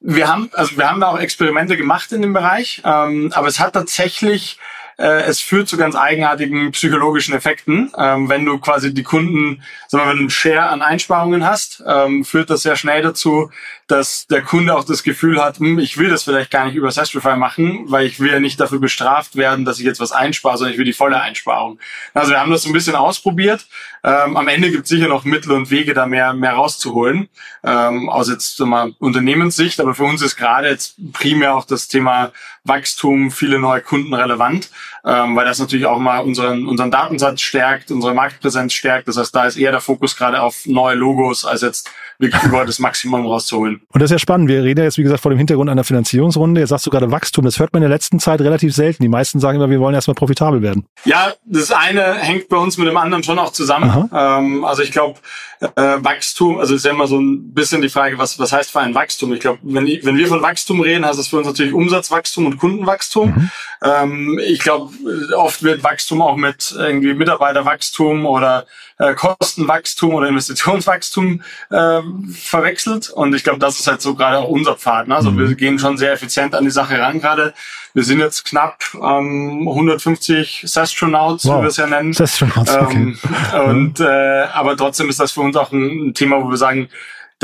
wir 0.00 0.28
haben, 0.28 0.50
also 0.52 0.76
wir 0.76 0.90
haben 0.90 1.00
da 1.00 1.06
auch 1.06 1.18
Experimente 1.18 1.78
gemacht 1.78 2.12
in 2.12 2.20
dem 2.20 2.34
Bereich, 2.34 2.82
ähm, 2.84 3.32
aber 3.34 3.48
es 3.48 3.58
hat 3.58 3.72
tatsächlich 3.72 4.58
äh, 4.98 5.22
es 5.22 5.40
führt 5.40 5.68
zu 5.68 5.76
ganz 5.76 5.96
eigenartigen 5.96 6.72
psychologischen 6.72 7.34
Effekten. 7.34 7.92
Ähm, 7.96 8.28
wenn 8.28 8.44
du 8.44 8.58
quasi 8.58 8.94
die 8.94 9.02
Kunden, 9.02 9.62
sagen 9.88 10.04
wir, 10.04 10.10
wenn 10.10 10.16
du 10.16 10.22
einen 10.22 10.30
Share 10.30 10.68
an 10.68 10.82
Einsparungen 10.82 11.44
hast, 11.44 11.82
ähm, 11.86 12.24
führt 12.24 12.50
das 12.50 12.62
sehr 12.62 12.76
schnell 12.76 13.02
dazu, 13.02 13.50
dass 13.86 14.26
der 14.26 14.42
Kunde 14.42 14.74
auch 14.74 14.84
das 14.84 15.02
Gefühl 15.02 15.42
hat, 15.42 15.58
hm, 15.58 15.78
ich 15.78 15.98
will 15.98 16.08
das 16.08 16.22
vielleicht 16.22 16.50
gar 16.50 16.66
nicht 16.66 16.74
über 16.74 16.90
Sastrify 16.90 17.36
machen, 17.36 17.84
weil 17.88 18.06
ich 18.06 18.18
will 18.20 18.32
ja 18.32 18.40
nicht 18.40 18.58
dafür 18.58 18.78
bestraft 18.78 19.36
werden, 19.36 19.64
dass 19.64 19.78
ich 19.78 19.84
jetzt 19.84 20.00
was 20.00 20.12
einspare, 20.12 20.56
sondern 20.56 20.72
ich 20.72 20.78
will 20.78 20.86
die 20.86 20.92
volle 20.92 21.20
Einsparung. 21.20 21.78
Also 22.14 22.30
wir 22.30 22.40
haben 22.40 22.50
das 22.50 22.62
so 22.62 22.70
ein 22.70 22.72
bisschen 22.72 22.94
ausprobiert. 22.94 23.66
Ähm, 24.02 24.36
am 24.36 24.48
Ende 24.48 24.70
gibt 24.70 24.84
es 24.84 24.90
sicher 24.90 25.08
noch 25.08 25.24
Mittel 25.24 25.52
und 25.52 25.70
Wege, 25.70 25.94
da 25.94 26.06
mehr, 26.06 26.32
mehr 26.32 26.52
rauszuholen, 26.52 27.28
ähm, 27.62 28.08
aus 28.08 28.28
jetzt 28.28 28.58
mal 28.60 28.94
Unternehmenssicht. 28.98 29.80
Aber 29.80 29.94
für 29.94 30.04
uns 30.04 30.22
ist 30.22 30.36
gerade 30.36 30.68
jetzt 30.68 30.96
primär 31.12 31.54
auch 31.54 31.64
das 31.64 31.88
Thema 31.88 32.32
Wachstum, 32.64 33.30
viele 33.30 33.58
neue 33.58 33.82
Kunden 33.82 34.14
relevant, 34.14 34.70
ähm, 35.04 35.36
weil 35.36 35.44
das 35.44 35.58
natürlich 35.58 35.84
auch 35.86 35.98
mal 35.98 36.20
unseren, 36.20 36.66
unseren 36.66 36.90
Datensatz 36.90 37.42
stärkt, 37.42 37.90
unsere 37.90 38.14
Marktpräsenz 38.14 38.72
stärkt. 38.72 39.06
Das 39.06 39.18
heißt, 39.18 39.34
da 39.34 39.44
ist 39.44 39.56
eher 39.56 39.70
der 39.70 39.82
Fokus 39.82 40.16
gerade 40.16 40.40
auf 40.40 40.64
neue 40.64 40.94
Logos, 40.94 41.44
als 41.44 41.60
jetzt 41.60 41.90
wirklich 42.18 42.42
über 42.44 42.64
das 42.64 42.78
Maximum 42.78 43.26
rauszuholen. 43.26 43.82
Und 43.92 44.00
das 44.00 44.10
ist 44.10 44.12
ja 44.12 44.18
spannend. 44.18 44.48
Wir 44.48 44.62
reden 44.62 44.80
ja 44.80 44.84
jetzt, 44.84 44.98
wie 44.98 45.02
gesagt, 45.02 45.20
vor 45.20 45.30
dem 45.30 45.38
Hintergrund 45.38 45.70
einer 45.70 45.84
Finanzierungsrunde. 45.84 46.60
Jetzt 46.60 46.70
sagst 46.70 46.86
du 46.86 46.90
gerade 46.90 47.10
Wachstum. 47.10 47.44
Das 47.44 47.58
hört 47.58 47.72
man 47.72 47.82
in 47.82 47.88
der 47.88 47.96
letzten 47.96 48.20
Zeit 48.20 48.40
relativ 48.40 48.74
selten. 48.74 49.02
Die 49.02 49.08
meisten 49.08 49.40
sagen 49.40 49.56
immer, 49.56 49.70
wir 49.70 49.80
wollen 49.80 49.94
erstmal 49.94 50.14
profitabel 50.14 50.62
werden. 50.62 50.86
Ja, 51.04 51.32
das 51.44 51.70
eine 51.72 52.14
hängt 52.14 52.48
bei 52.48 52.56
uns 52.56 52.78
mit 52.78 52.88
dem 52.88 52.96
anderen 52.96 53.22
schon 53.22 53.38
auch 53.38 53.52
zusammen. 53.52 54.10
Ähm, 54.12 54.64
also 54.64 54.82
ich 54.82 54.92
glaube, 54.92 55.18
äh, 55.60 55.96
Wachstum, 55.98 56.58
also 56.58 56.74
ist 56.74 56.84
ja 56.84 56.92
immer 56.92 57.06
so 57.06 57.18
ein 57.18 57.52
bisschen 57.52 57.82
die 57.82 57.88
Frage, 57.88 58.18
was, 58.18 58.38
was 58.38 58.52
heißt 58.52 58.70
für 58.70 58.80
ein 58.80 58.94
Wachstum? 58.94 59.32
Ich 59.32 59.40
glaube, 59.40 59.58
wenn, 59.62 59.86
wenn 59.86 60.16
wir 60.16 60.26
von 60.26 60.42
Wachstum 60.42 60.80
reden, 60.80 61.04
heißt 61.04 61.18
das 61.18 61.28
für 61.28 61.38
uns 61.38 61.46
natürlich 61.46 61.72
Umsatzwachstum 61.72 62.46
und 62.46 62.58
Kundenwachstum. 62.58 63.30
Mhm. 63.30 63.50
Ähm, 63.84 64.40
ich 64.42 64.60
glaube, 64.60 64.92
oft 65.36 65.62
wird 65.62 65.84
Wachstum 65.84 66.22
auch 66.22 66.36
mit 66.36 66.74
irgendwie 66.76 67.12
Mitarbeiterwachstum 67.12 68.24
oder 68.24 68.64
äh, 68.98 69.14
Kostenwachstum 69.14 70.14
oder 70.14 70.28
Investitionswachstum 70.28 71.42
äh, 71.70 72.00
verwechselt. 72.32 73.10
Und 73.10 73.34
ich 73.34 73.44
glaube, 73.44 73.58
das 73.58 73.78
ist 73.78 73.86
halt 73.86 74.00
so 74.00 74.14
gerade 74.14 74.38
auch 74.38 74.48
unser 74.48 74.76
Pfad. 74.76 75.08
Ne? 75.08 75.16
Also 75.16 75.30
mhm. 75.30 75.38
wir 75.38 75.54
gehen 75.54 75.78
schon 75.78 75.98
sehr 75.98 76.12
effizient 76.12 76.54
an 76.54 76.64
die 76.64 76.70
Sache 76.70 76.98
ran 76.98 77.20
gerade. 77.20 77.52
Wir 77.92 78.04
sind 78.04 78.20
jetzt 78.20 78.46
knapp 78.46 78.82
ähm, 78.94 79.68
150 79.68 80.62
Sastronauts, 80.66 81.44
wow. 81.44 81.58
wie 81.58 81.62
wir 81.62 81.68
es 81.68 81.76
ja 81.76 81.86
nennen. 81.86 82.12
Sastronauts, 82.12 82.74
okay. 82.74 82.96
Ähm, 82.96 83.18
und 83.66 84.00
äh, 84.00 84.44
aber 84.52 84.76
trotzdem 84.76 85.10
ist 85.10 85.20
das 85.20 85.32
für 85.32 85.42
uns 85.42 85.56
auch 85.56 85.72
ein, 85.72 86.08
ein 86.08 86.14
Thema, 86.14 86.42
wo 86.42 86.48
wir 86.48 86.56
sagen, 86.56 86.88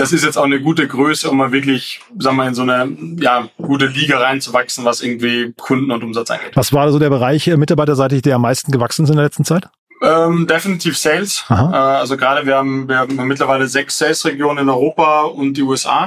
das 0.01 0.13
ist 0.13 0.25
jetzt 0.25 0.37
auch 0.37 0.45
eine 0.45 0.61
gute 0.61 0.89
Größe, 0.89 1.31
um 1.31 1.37
mal 1.37 1.53
wirklich, 1.53 2.01
sagen 2.19 2.37
wir, 2.37 2.47
in 2.47 2.55
so 2.55 2.63
eine 2.63 2.91
ja, 3.19 3.49
gute 3.59 3.87
Liga 3.87 4.19
reinzuwachsen, 4.19 4.85
was 4.85 5.03
irgendwie 5.03 5.53
Kunden 5.59 5.91
und 5.91 6.03
Umsatz 6.03 6.31
angeht. 6.31 6.53
Was 6.55 6.73
war 6.73 6.91
so 6.91 6.99
der 6.99 7.11
Bereich 7.11 7.47
äh, 7.49 7.57
mitarbeiterseitig, 7.57 8.23
der 8.23 8.37
am 8.37 8.43
meisten 8.43 8.73
gewachsen 8.73 9.05
ist 9.05 9.11
in 9.11 9.17
der 9.17 9.27
letzten 9.27 9.45
Zeit? 9.45 9.69
Ähm, 10.03 10.47
definitiv 10.47 10.97
Sales. 10.97 11.45
Äh, 11.51 11.55
also 11.55 12.17
gerade 12.17 12.47
wir 12.47 12.57
haben, 12.57 12.89
wir 12.89 12.99
haben 12.99 13.15
mittlerweile 13.27 13.69
sechs 13.69 13.99
Sales-Regionen 13.99 14.65
in 14.65 14.69
Europa 14.71 15.23
und 15.23 15.55
die 15.55 15.63
USA. 15.63 16.07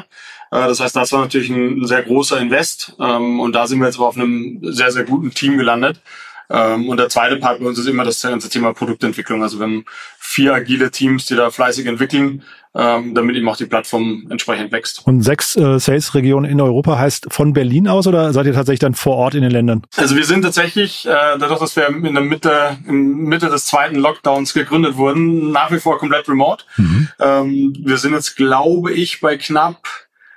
Äh, 0.49 0.67
das 0.67 0.79
heißt, 0.79 0.95
das 0.95 1.11
war 1.11 1.21
natürlich 1.21 1.49
ein, 1.49 1.81
ein 1.81 1.87
sehr 1.87 2.01
großer 2.01 2.39
Invest. 2.39 2.95
Ähm, 2.99 3.39
und 3.39 3.53
da 3.53 3.67
sind 3.67 3.79
wir 3.79 3.85
jetzt 3.85 3.97
aber 3.97 4.07
auf 4.07 4.17
einem 4.17 4.59
sehr, 4.63 4.91
sehr 4.91 5.03
guten 5.03 5.31
Team 5.31 5.57
gelandet. 5.57 6.01
Ähm, 6.49 6.89
und 6.89 6.97
der 6.97 7.09
zweite 7.09 7.37
Part 7.37 7.59
bei 7.59 7.65
uns 7.65 7.79
ist 7.79 7.87
immer 7.87 8.03
das 8.03 8.21
ganze 8.21 8.49
Thema 8.49 8.73
Produktentwicklung. 8.73 9.43
Also 9.43 9.59
wir 9.59 9.65
haben 9.65 9.85
vier 10.17 10.53
agile 10.53 10.91
Teams, 10.91 11.25
die 11.25 11.35
da 11.35 11.51
fleißig 11.51 11.85
entwickeln, 11.85 12.43
ähm, 12.75 13.13
damit 13.13 13.35
eben 13.35 13.47
auch 13.47 13.57
die 13.57 13.65
Plattform 13.65 14.25
entsprechend 14.29 14.71
wächst. 14.71 15.05
Und 15.05 15.21
sechs 15.21 15.55
äh, 15.55 15.79
Sales-Regionen 15.79 16.49
in 16.49 16.59
Europa 16.59 16.97
heißt 16.97 17.27
von 17.31 17.53
Berlin 17.53 17.87
aus 17.87 18.07
oder 18.07 18.33
seid 18.33 18.45
ihr 18.45 18.53
tatsächlich 18.53 18.79
dann 18.79 18.95
vor 18.95 19.15
Ort 19.15 19.35
in 19.35 19.43
den 19.43 19.51
Ländern? 19.51 19.83
Also 19.95 20.15
wir 20.15 20.25
sind 20.25 20.41
tatsächlich, 20.41 21.05
äh, 21.05 21.37
dadurch, 21.37 21.59
dass 21.59 21.75
wir 21.75 21.87
in 21.87 22.13
der 22.13 22.23
Mitte, 22.23 22.77
in 22.87 23.15
Mitte 23.25 23.49
des 23.49 23.65
zweiten 23.65 23.95
Lockdowns 23.95 24.53
gegründet 24.53 24.97
wurden, 24.97 25.51
nach 25.51 25.71
wie 25.71 25.79
vor 25.79 25.99
komplett 25.99 26.27
remote. 26.27 26.65
Mhm. 26.77 27.09
Ähm, 27.19 27.73
wir 27.79 27.97
sind 27.97 28.13
jetzt, 28.13 28.35
glaube 28.35 28.91
ich, 28.91 29.21
bei 29.21 29.37
knapp 29.37 29.87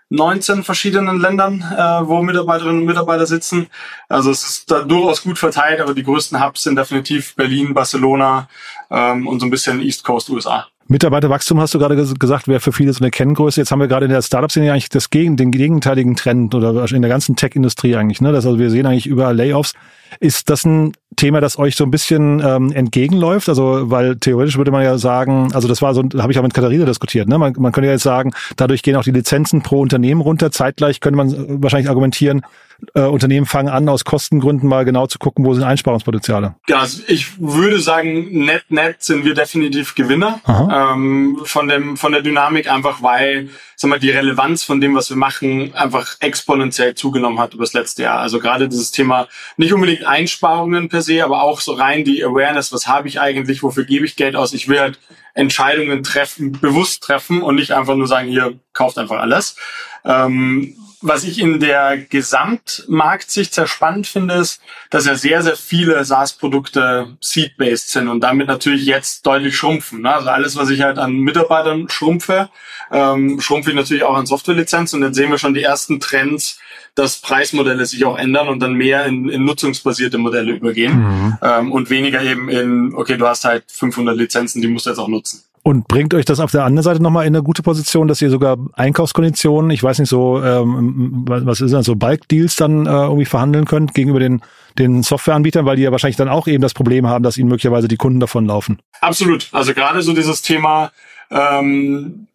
19 0.09 0.63
verschiedenen 0.63 1.19
Ländern, 1.21 1.63
äh, 1.63 2.07
wo 2.07 2.23
Mitarbeiterinnen 2.23 2.81
und 2.81 2.87
Mitarbeiter 2.87 3.27
sitzen. 3.27 3.67
Also 4.09 4.31
es 4.31 4.45
ist 4.45 4.71
da 4.71 4.83
durchaus 4.83 5.23
gut 5.23 5.39
verteilt, 5.39 5.81
aber 5.81 5.95
die 5.95 6.05
größten 6.05 6.45
Hubs 6.45 6.63
sind 6.63 6.77
definitiv 6.77 7.35
Berlin, 7.35 7.75
Barcelona 7.75 8.49
ähm, 8.91 9.27
und 9.27 9.41
so 9.41 9.47
ein 9.47 9.51
bisschen 9.51 9.81
East 9.81 10.05
Coast 10.05 10.31
USA. 10.31 10.69
Mitarbeiterwachstum 10.89 11.61
hast 11.61 11.75
du 11.75 11.81
gerade 11.81 11.97
gesagt, 11.97 12.47
wäre 12.47 12.61
für 12.61 12.73
viele 12.73 12.93
so 12.93 13.03
eine 13.03 13.11
Kenngröße. 13.11 13.61
Jetzt 13.61 13.73
haben 13.73 13.81
wir 13.81 13.89
gerade 13.89 14.07
in 14.07 14.13
der 14.13 14.23
Startup-Szene 14.23 14.71
eigentlich 14.71 14.89
das 14.89 15.11
Gegen, 15.11 15.37
den 15.37 15.51
gegenteiligen 15.51 16.15
Trend 16.15 16.55
oder 16.55 16.91
in 16.93 17.03
der 17.03 17.09
ganzen 17.09 17.35
Tech-Industrie 17.35 17.97
eigentlich. 17.97 18.21
Ne? 18.21 18.31
Das, 18.31 18.47
also 18.47 18.59
wir 18.59 18.71
sehen 18.71 18.87
eigentlich 18.87 19.07
überall 19.07 19.37
Layoffs. 19.37 19.75
Ist 20.21 20.51
das 20.51 20.65
ein 20.65 20.93
Thema, 21.17 21.41
das 21.41 21.59
euch 21.59 21.77
so 21.77 21.85
ein 21.85 21.91
bisschen 21.91 22.41
ähm, 22.45 22.73
entgegenläuft? 22.73 23.49
Also, 23.49 23.91
weil 23.91 24.17
theoretisch 24.17 24.57
würde 24.57 24.71
man 24.71 24.85
ja 24.85 24.99
sagen, 24.99 25.51
also 25.53 25.69
das 25.69 25.83
war 25.83 25.95
so, 25.95 26.03
habe 26.19 26.33
ich 26.33 26.39
auch 26.39 26.43
mit 26.43 26.55
Katharina 26.55 26.85
diskutiert, 26.85 27.29
ne? 27.29 27.39
Man, 27.39 27.55
man 27.59 27.73
könnte 27.73 27.87
ja 27.87 27.93
jetzt 27.93 28.03
sagen, 28.03 28.33
dadurch 28.57 28.83
gehen 28.83 28.97
auch 28.97 29.05
die 29.05 29.11
Lizenzen 29.11 29.63
pro 29.63 29.81
Unternehmen 29.81 30.21
runter. 30.21 30.51
Zeitgleich 30.51 31.01
könnte 31.01 31.17
man 31.17 31.63
wahrscheinlich 31.63 31.89
argumentieren, 31.89 32.43
äh, 32.95 33.03
Unternehmen 33.03 33.47
fangen 33.47 33.69
an, 33.69 33.89
aus 33.89 34.05
Kostengründen 34.05 34.69
mal 34.69 34.85
genau 34.85 35.07
zu 35.07 35.19
gucken, 35.19 35.45
wo 35.45 35.55
sind 35.55 35.65
Einsparungspotenziale. 35.65 36.57
Ja, 36.69 36.81
also 36.81 37.03
ich 37.07 37.41
würde 37.41 37.81
sagen, 37.81 38.45
net, 38.45 38.65
net 38.69 39.03
sind 39.03 39.25
wir 39.25 39.35
definitiv 39.35 39.95
Gewinner 39.95 40.41
ähm, 40.47 41.41
von 41.45 41.69
dem 41.69 41.97
von 41.97 42.13
der 42.13 42.23
Dynamik, 42.23 42.71
einfach 42.71 43.03
weil 43.03 43.49
sag 43.77 43.91
mal, 43.91 44.01
die 44.01 44.11
Relevanz 44.11 44.65
von 44.65 44.81
dem, 44.81 44.95
was 44.95 45.11
wir 45.11 45.17
machen, 45.17 45.75
einfach 45.75 46.17
exponentiell 46.21 46.95
zugenommen 46.95 47.39
hat 47.39 47.55
über 47.55 47.63
das 47.63 47.75
letzte 47.75 48.05
Jahr. 48.05 48.21
Also 48.21 48.41
gerade 48.41 48.69
dieses 48.69 48.91
Thema 48.91 49.29
nicht 49.59 49.73
unbedingt 49.73 49.96
Einsparungen 50.05 50.89
per 50.89 51.03
se, 51.03 51.25
aber 51.25 51.43
auch 51.43 51.61
so 51.61 51.73
rein 51.73 52.05
die 52.05 52.25
Awareness, 52.25 52.73
was 52.73 52.87
habe 52.87 53.09
ich 53.09 53.21
eigentlich, 53.21 53.63
wofür 53.63 53.85
gebe 53.85 54.05
ich 54.05 54.17
Geld 54.17 54.37
aus? 54.37 54.53
Ich 54.53 54.69
will 54.69 54.81
halt 54.81 54.99
Entscheidungen 55.35 56.03
treffen, 56.03 56.53
bewusst 56.53 57.03
treffen 57.03 57.43
und 57.43 57.57
nicht 57.57 57.73
einfach 57.73 57.95
nur 57.95 58.09
sagen, 58.09 58.29
hier 58.29 58.59
kauft 58.73 58.99
einfach 58.99 59.21
alles. 59.21 59.57
Ähm, 60.05 60.77
was 61.03 61.25
ich 61.25 61.39
in 61.39 61.61
der 61.61 61.99
Gesamtmarktsicht 61.99 63.55
sehr 63.55 63.67
spannend 63.67 64.07
finde, 64.07 64.35
ist, 64.35 64.61
dass 64.91 65.07
ja 65.07 65.15
sehr, 65.15 65.43
sehr 65.43 65.57
viele 65.57 66.05
SaaS-Produkte 66.05 67.17
seed-based 67.21 67.91
sind 67.91 68.09
und 68.09 68.21
damit 68.21 68.49
natürlich 68.49 68.87
jetzt 68.87 69.27
deutlich 69.27 69.57
schrumpfen. 69.57 70.03
Ne? 70.03 70.15
Also 70.15 70.31
alles, 70.31 70.57
was 70.57 70.71
ich 70.71 70.83
halt 70.83 70.99
an 70.99 71.13
Mitarbeitern 71.13 71.89
schrumpfe, 71.89 72.49
ähm, 72.91 73.41
schrumpfe 73.41 73.71
ich 73.71 73.77
natürlich 73.77 74.05
auch 74.05 74.17
an 74.17 74.27
Softwarelizenzen 74.27 75.01
und 75.01 75.07
jetzt 75.07 75.17
sehen 75.17 75.31
wir 75.31 75.39
schon 75.39 75.55
die 75.55 75.63
ersten 75.63 76.01
Trends, 76.01 76.59
dass 76.97 77.19
Preismodelle 77.19 77.87
sich 77.87 78.05
auch 78.05 78.19
ändern 78.19 78.49
und 78.49 78.61
dann 78.61 78.75
mehr 78.75 79.07
in, 79.07 79.29
in 79.29 79.45
nutzungsbasierte 79.45 80.19
Modelle 80.19 80.53
übergehen 80.53 80.99
mhm. 80.99 81.39
ähm, 81.43 81.73
und 81.73 81.91
weniger 81.91 82.23
eben 82.23 82.49
in, 82.49 82.95
okay, 82.95 83.17
du 83.17 83.27
hast 83.27 83.45
halt 83.45 83.65
500 83.69 84.17
Lizenzen, 84.17 84.63
die 84.63 84.69
musst 84.69 84.87
du 84.87 84.91
jetzt 84.91 84.99
auch 84.99 85.09
nutzen. 85.09 85.43
Und 85.63 85.89
bringt 85.89 86.15
euch 86.15 86.25
das 86.25 86.39
auf 86.39 86.53
der 86.53 86.65
anderen 86.65 86.85
Seite 86.85 87.03
nochmal 87.03 87.27
in 87.27 87.35
eine 87.35 87.43
gute 87.43 87.63
Position, 87.63 88.07
dass 88.07 88.23
ihr 88.23 88.31
sogar 88.31 88.57
Einkaufskonditionen, 88.75 89.71
ich 89.73 89.83
weiß 89.83 89.99
nicht 89.99 90.09
so, 90.09 90.41
ähm, 90.43 91.25
was 91.27 91.61
ist 91.61 91.73
das, 91.73 91.85
so 91.85 91.97
Bulk-Deals 91.97 92.55
dann 92.55 92.87
äh, 92.87 92.91
irgendwie 92.91 93.25
verhandeln 93.25 93.65
könnt 93.65 93.93
gegenüber 93.93 94.21
den, 94.21 94.43
den 94.79 95.03
Softwareanbietern, 95.03 95.67
weil 95.67 95.75
die 95.75 95.83
ja 95.83 95.91
wahrscheinlich 95.91 96.17
dann 96.17 96.29
auch 96.29 96.47
eben 96.47 96.63
das 96.63 96.73
Problem 96.73 97.09
haben, 97.09 97.25
dass 97.25 97.37
ihnen 97.37 97.49
möglicherweise 97.49 97.89
die 97.89 97.97
Kunden 97.97 98.21
davonlaufen. 98.21 98.79
Absolut. 99.01 99.49
Also 99.51 99.75
gerade 99.75 100.03
so 100.03 100.13
dieses 100.13 100.41
Thema 100.41 100.93
ähm, 101.31 102.29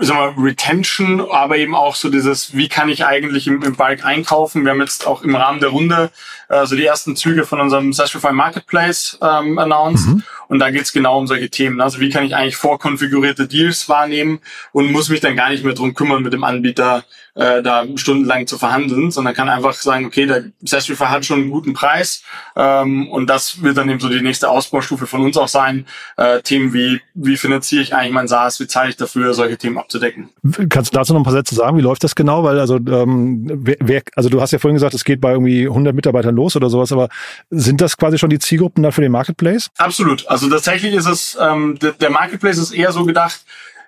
sagen 0.00 0.36
wir, 0.36 0.44
Retention, 0.44 1.20
aber 1.30 1.56
eben 1.56 1.74
auch 1.74 1.96
so 1.96 2.08
dieses, 2.08 2.54
wie 2.54 2.68
kann 2.68 2.88
ich 2.88 3.04
eigentlich 3.04 3.46
im, 3.48 3.62
im 3.62 3.74
Bulk 3.74 4.04
einkaufen. 4.04 4.64
Wir 4.64 4.70
haben 4.70 4.80
jetzt 4.80 5.06
auch 5.06 5.22
im 5.22 5.34
Rahmen 5.34 5.60
der 5.60 5.70
Runde 5.70 6.10
äh, 6.48 6.66
so 6.66 6.76
die 6.76 6.84
ersten 6.84 7.16
Züge 7.16 7.44
von 7.44 7.60
unserem 7.60 7.92
Sastrify 7.92 8.32
Marketplace 8.32 9.18
ähm, 9.20 9.58
announced. 9.58 10.06
Mhm. 10.06 10.22
Und 10.48 10.58
da 10.58 10.70
geht's 10.70 10.92
genau 10.92 11.18
um 11.18 11.26
solche 11.26 11.50
Themen. 11.50 11.80
Also 11.80 12.00
wie 12.00 12.10
kann 12.10 12.24
ich 12.24 12.34
eigentlich 12.34 12.56
vorkonfigurierte 12.56 13.48
Deals 13.48 13.88
wahrnehmen 13.88 14.40
und 14.72 14.92
muss 14.92 15.08
mich 15.08 15.20
dann 15.20 15.36
gar 15.36 15.50
nicht 15.50 15.64
mehr 15.64 15.74
drum 15.74 15.94
kümmern, 15.94 16.22
mit 16.22 16.32
dem 16.32 16.44
Anbieter 16.44 17.04
äh, 17.36 17.62
da 17.62 17.84
stundenlang 17.96 18.46
zu 18.46 18.58
verhandeln, 18.58 19.10
sondern 19.10 19.34
kann 19.34 19.48
einfach 19.48 19.74
sagen, 19.74 20.06
okay, 20.06 20.26
der 20.26 20.44
Sastrify 20.62 21.04
hat 21.04 21.24
schon 21.24 21.40
einen 21.40 21.50
guten 21.50 21.74
Preis 21.74 22.22
ähm, 22.56 23.08
und 23.10 23.28
das 23.28 23.62
wird 23.62 23.76
dann 23.76 23.90
eben 23.90 24.00
so 24.00 24.08
die 24.08 24.22
nächste 24.22 24.48
Ausbaustufe 24.48 25.06
von 25.06 25.20
uns 25.20 25.36
auch 25.36 25.48
sein. 25.48 25.86
Äh, 26.16 26.40
Themen 26.40 26.72
wie, 26.72 27.00
wie 27.14 27.36
finanziere 27.36 27.82
ich 27.82 27.94
eigentlich 27.94 28.12
mein 28.12 28.26
SaaS, 28.26 28.58
wie 28.58 28.66
zahle 28.66 28.88
ich 28.88 28.96
dafür, 28.96 29.34
solche 29.34 29.58
Themen 29.58 29.76
abzudecken. 29.76 30.30
Kannst 30.70 30.94
du 30.94 30.98
dazu 30.98 31.12
noch 31.12 31.20
ein 31.20 31.24
paar 31.24 31.32
Sätze 31.32 31.54
sagen? 31.54 31.76
Wie 31.76 31.82
läuft 31.82 32.04
das 32.04 32.14
genau? 32.14 32.42
Weil 32.42 32.58
also, 32.58 32.76
ähm, 32.76 33.50
wer, 33.52 33.76
wer, 33.80 34.02
also 34.14 34.30
du 34.30 34.40
hast 34.40 34.52
ja 34.52 34.58
vorhin 34.58 34.76
gesagt, 34.76 34.94
es 34.94 35.04
geht 35.04 35.20
bei 35.20 35.32
irgendwie 35.32 35.66
100 35.66 35.94
Mitarbeitern 35.94 36.34
los 36.34 36.56
oder 36.56 36.70
sowas, 36.70 36.90
aber 36.90 37.08
sind 37.50 37.82
das 37.82 37.98
quasi 37.98 38.16
schon 38.16 38.30
die 38.30 38.38
Zielgruppen 38.38 38.82
dann 38.82 38.92
für 38.92 39.02
den 39.02 39.12
Marketplace? 39.12 39.68
Absolut. 39.76 40.26
Also 40.36 40.50
tatsächlich 40.50 40.92
ist 40.92 41.06
es, 41.06 41.38
ähm, 41.40 41.78
der, 41.78 41.92
der 41.92 42.10
Marketplace 42.10 42.58
ist 42.58 42.72
eher 42.72 42.92
so 42.92 43.06
gedacht, 43.06 43.40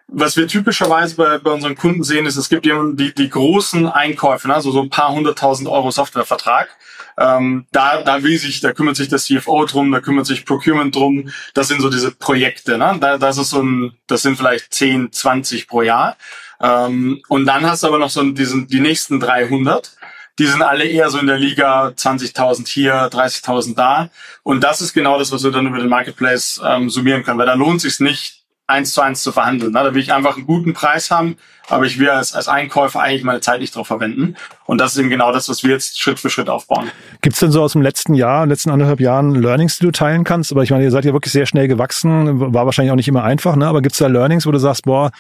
was 0.07 0.35
wir 0.39 0.49
typischerweise 0.49 1.15
bei, 1.15 1.37
bei 1.37 1.51
unseren 1.51 1.77
Kunden 1.77 2.03
sehen, 2.03 2.25
ist, 2.25 2.39
es 2.39 2.49
gibt 2.49 2.65
die, 2.65 3.15
die 3.15 3.29
großen 3.29 3.87
Einkäufe, 3.87 4.49
ne? 4.49 4.55
also 4.55 4.71
so 4.71 4.81
ein 4.81 4.89
paar 4.89 5.13
hunderttausend 5.13 5.69
Euro 5.69 5.91
Softwarevertrag. 5.91 6.71
Ähm, 7.19 7.67
da, 7.71 8.01
da 8.01 8.23
will 8.23 8.39
sich, 8.39 8.63
da 8.63 8.73
kümmert 8.73 8.97
sich 8.97 9.09
der 9.09 9.19
CFO 9.19 9.67
drum, 9.67 9.93
da 9.93 10.01
kümmert 10.01 10.25
sich 10.25 10.47
Procurement 10.47 10.97
drum. 10.97 11.29
Das 11.53 11.69
sind 11.69 11.83
so 11.83 11.91
diese 11.91 12.13
Projekte. 12.13 12.79
Ne? 12.79 12.97
Da, 12.99 13.19
das 13.19 13.37
ist 13.37 13.51
so 13.51 13.61
ein, 13.61 13.93
das 14.07 14.23
sind 14.23 14.39
vielleicht 14.39 14.73
10, 14.73 15.13
20 15.13 15.69
pro 15.69 15.83
Jahr. 15.83 16.17
Ähm, 16.63 17.21
und 17.29 17.45
dann 17.45 17.67
hast 17.67 17.83
du 17.83 17.89
aber 17.89 17.99
noch 17.99 18.09
so 18.09 18.23
diesen, 18.23 18.69
die 18.69 18.81
nächsten 18.81 19.21
300 19.21 19.98
die 20.39 20.47
sind 20.47 20.63
alle 20.63 20.85
eher 20.85 21.11
so 21.11 21.19
in 21.19 21.27
der 21.27 21.39
Liga 21.39 21.89
20.000 21.89 22.69
hier, 22.69 22.95
30.000 23.11 23.75
da. 23.75 24.09
Und 24.43 24.63
das 24.63 24.81
ist 24.81 24.93
genau 24.93 25.19
das, 25.19 25.33
was 25.33 25.43
wir 25.45 25.51
dann 25.51 25.67
über 25.67 25.79
den 25.79 25.89
Marketplace 25.89 26.61
ähm, 26.65 26.91
summieren 26.91 27.25
können, 27.25 27.39
weil 27.39 27.47
da 27.47 27.55
lohnt 27.55 27.81
sich 27.81 27.99
nicht 28.01 28.39
eins 28.69 28.93
zu 28.93 29.01
eins 29.01 29.23
zu 29.23 29.33
verhandeln. 29.33 29.73
Ne? 29.73 29.83
Da 29.83 29.95
will 29.95 30.03
ich 30.03 30.13
einfach 30.13 30.37
einen 30.37 30.47
guten 30.47 30.75
Preis 30.75 31.11
haben, 31.11 31.37
aber 31.69 31.87
ich 31.87 31.99
will 31.99 32.11
als, 32.11 32.35
als 32.35 32.49
Einkäufer 32.49 33.01
eigentlich 33.01 33.25
meine 33.25 33.41
Zeit 33.41 33.61
nicht 33.61 33.75
drauf 33.75 33.87
verwenden. 33.87 34.37
Und 34.67 34.79
das 34.79 34.93
ist 34.93 34.99
eben 34.99 35.09
genau 35.09 35.33
das, 35.33 35.49
was 35.49 35.63
wir 35.63 35.71
jetzt 35.71 35.99
Schritt 35.99 36.21
für 36.21 36.29
Schritt 36.29 36.51
aufbauen. 36.51 36.91
Gibt's 37.23 37.41
denn 37.41 37.51
so 37.51 37.63
aus 37.63 37.73
dem 37.73 37.83
letzten 37.83 38.13
Jahr, 38.13 38.47
letzten 38.47 38.71
anderthalb 38.71 39.01
Jahren 39.01 39.35
Learnings, 39.35 39.79
die 39.79 39.87
du 39.87 39.91
teilen 39.91 40.23
kannst? 40.23 40.53
Aber 40.53 40.63
ich 40.63 40.71
meine, 40.71 40.85
ihr 40.85 40.91
seid 40.91 41.07
ja 41.07 41.15
wirklich 41.15 41.33
sehr 41.33 41.47
schnell 41.47 41.67
gewachsen, 41.67 42.53
war 42.53 42.67
wahrscheinlich 42.67 42.93
auch 42.93 42.97
nicht 42.97 43.09
immer 43.09 43.25
einfach, 43.25 43.57
ne? 43.57 43.67
aber 43.67 43.81
gibt's 43.81 43.99
da 43.99 44.07
Learnings, 44.07 44.47
wo 44.47 44.51
du 44.51 44.59
sagst, 44.59 44.85
boah, 44.85 45.11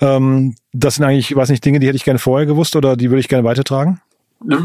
ähm, 0.00 0.56
das 0.72 0.96
sind 0.96 1.04
eigentlich, 1.04 1.34
weiß 1.34 1.48
nicht, 1.50 1.64
Dinge, 1.64 1.78
die 1.78 1.86
hätte 1.86 1.96
ich 1.96 2.04
gerne 2.04 2.18
vorher 2.18 2.46
gewusst 2.46 2.74
oder 2.74 2.96
die 2.96 3.10
würde 3.10 3.20
ich 3.20 3.28
gerne 3.28 3.44
weitertragen? 3.44 4.00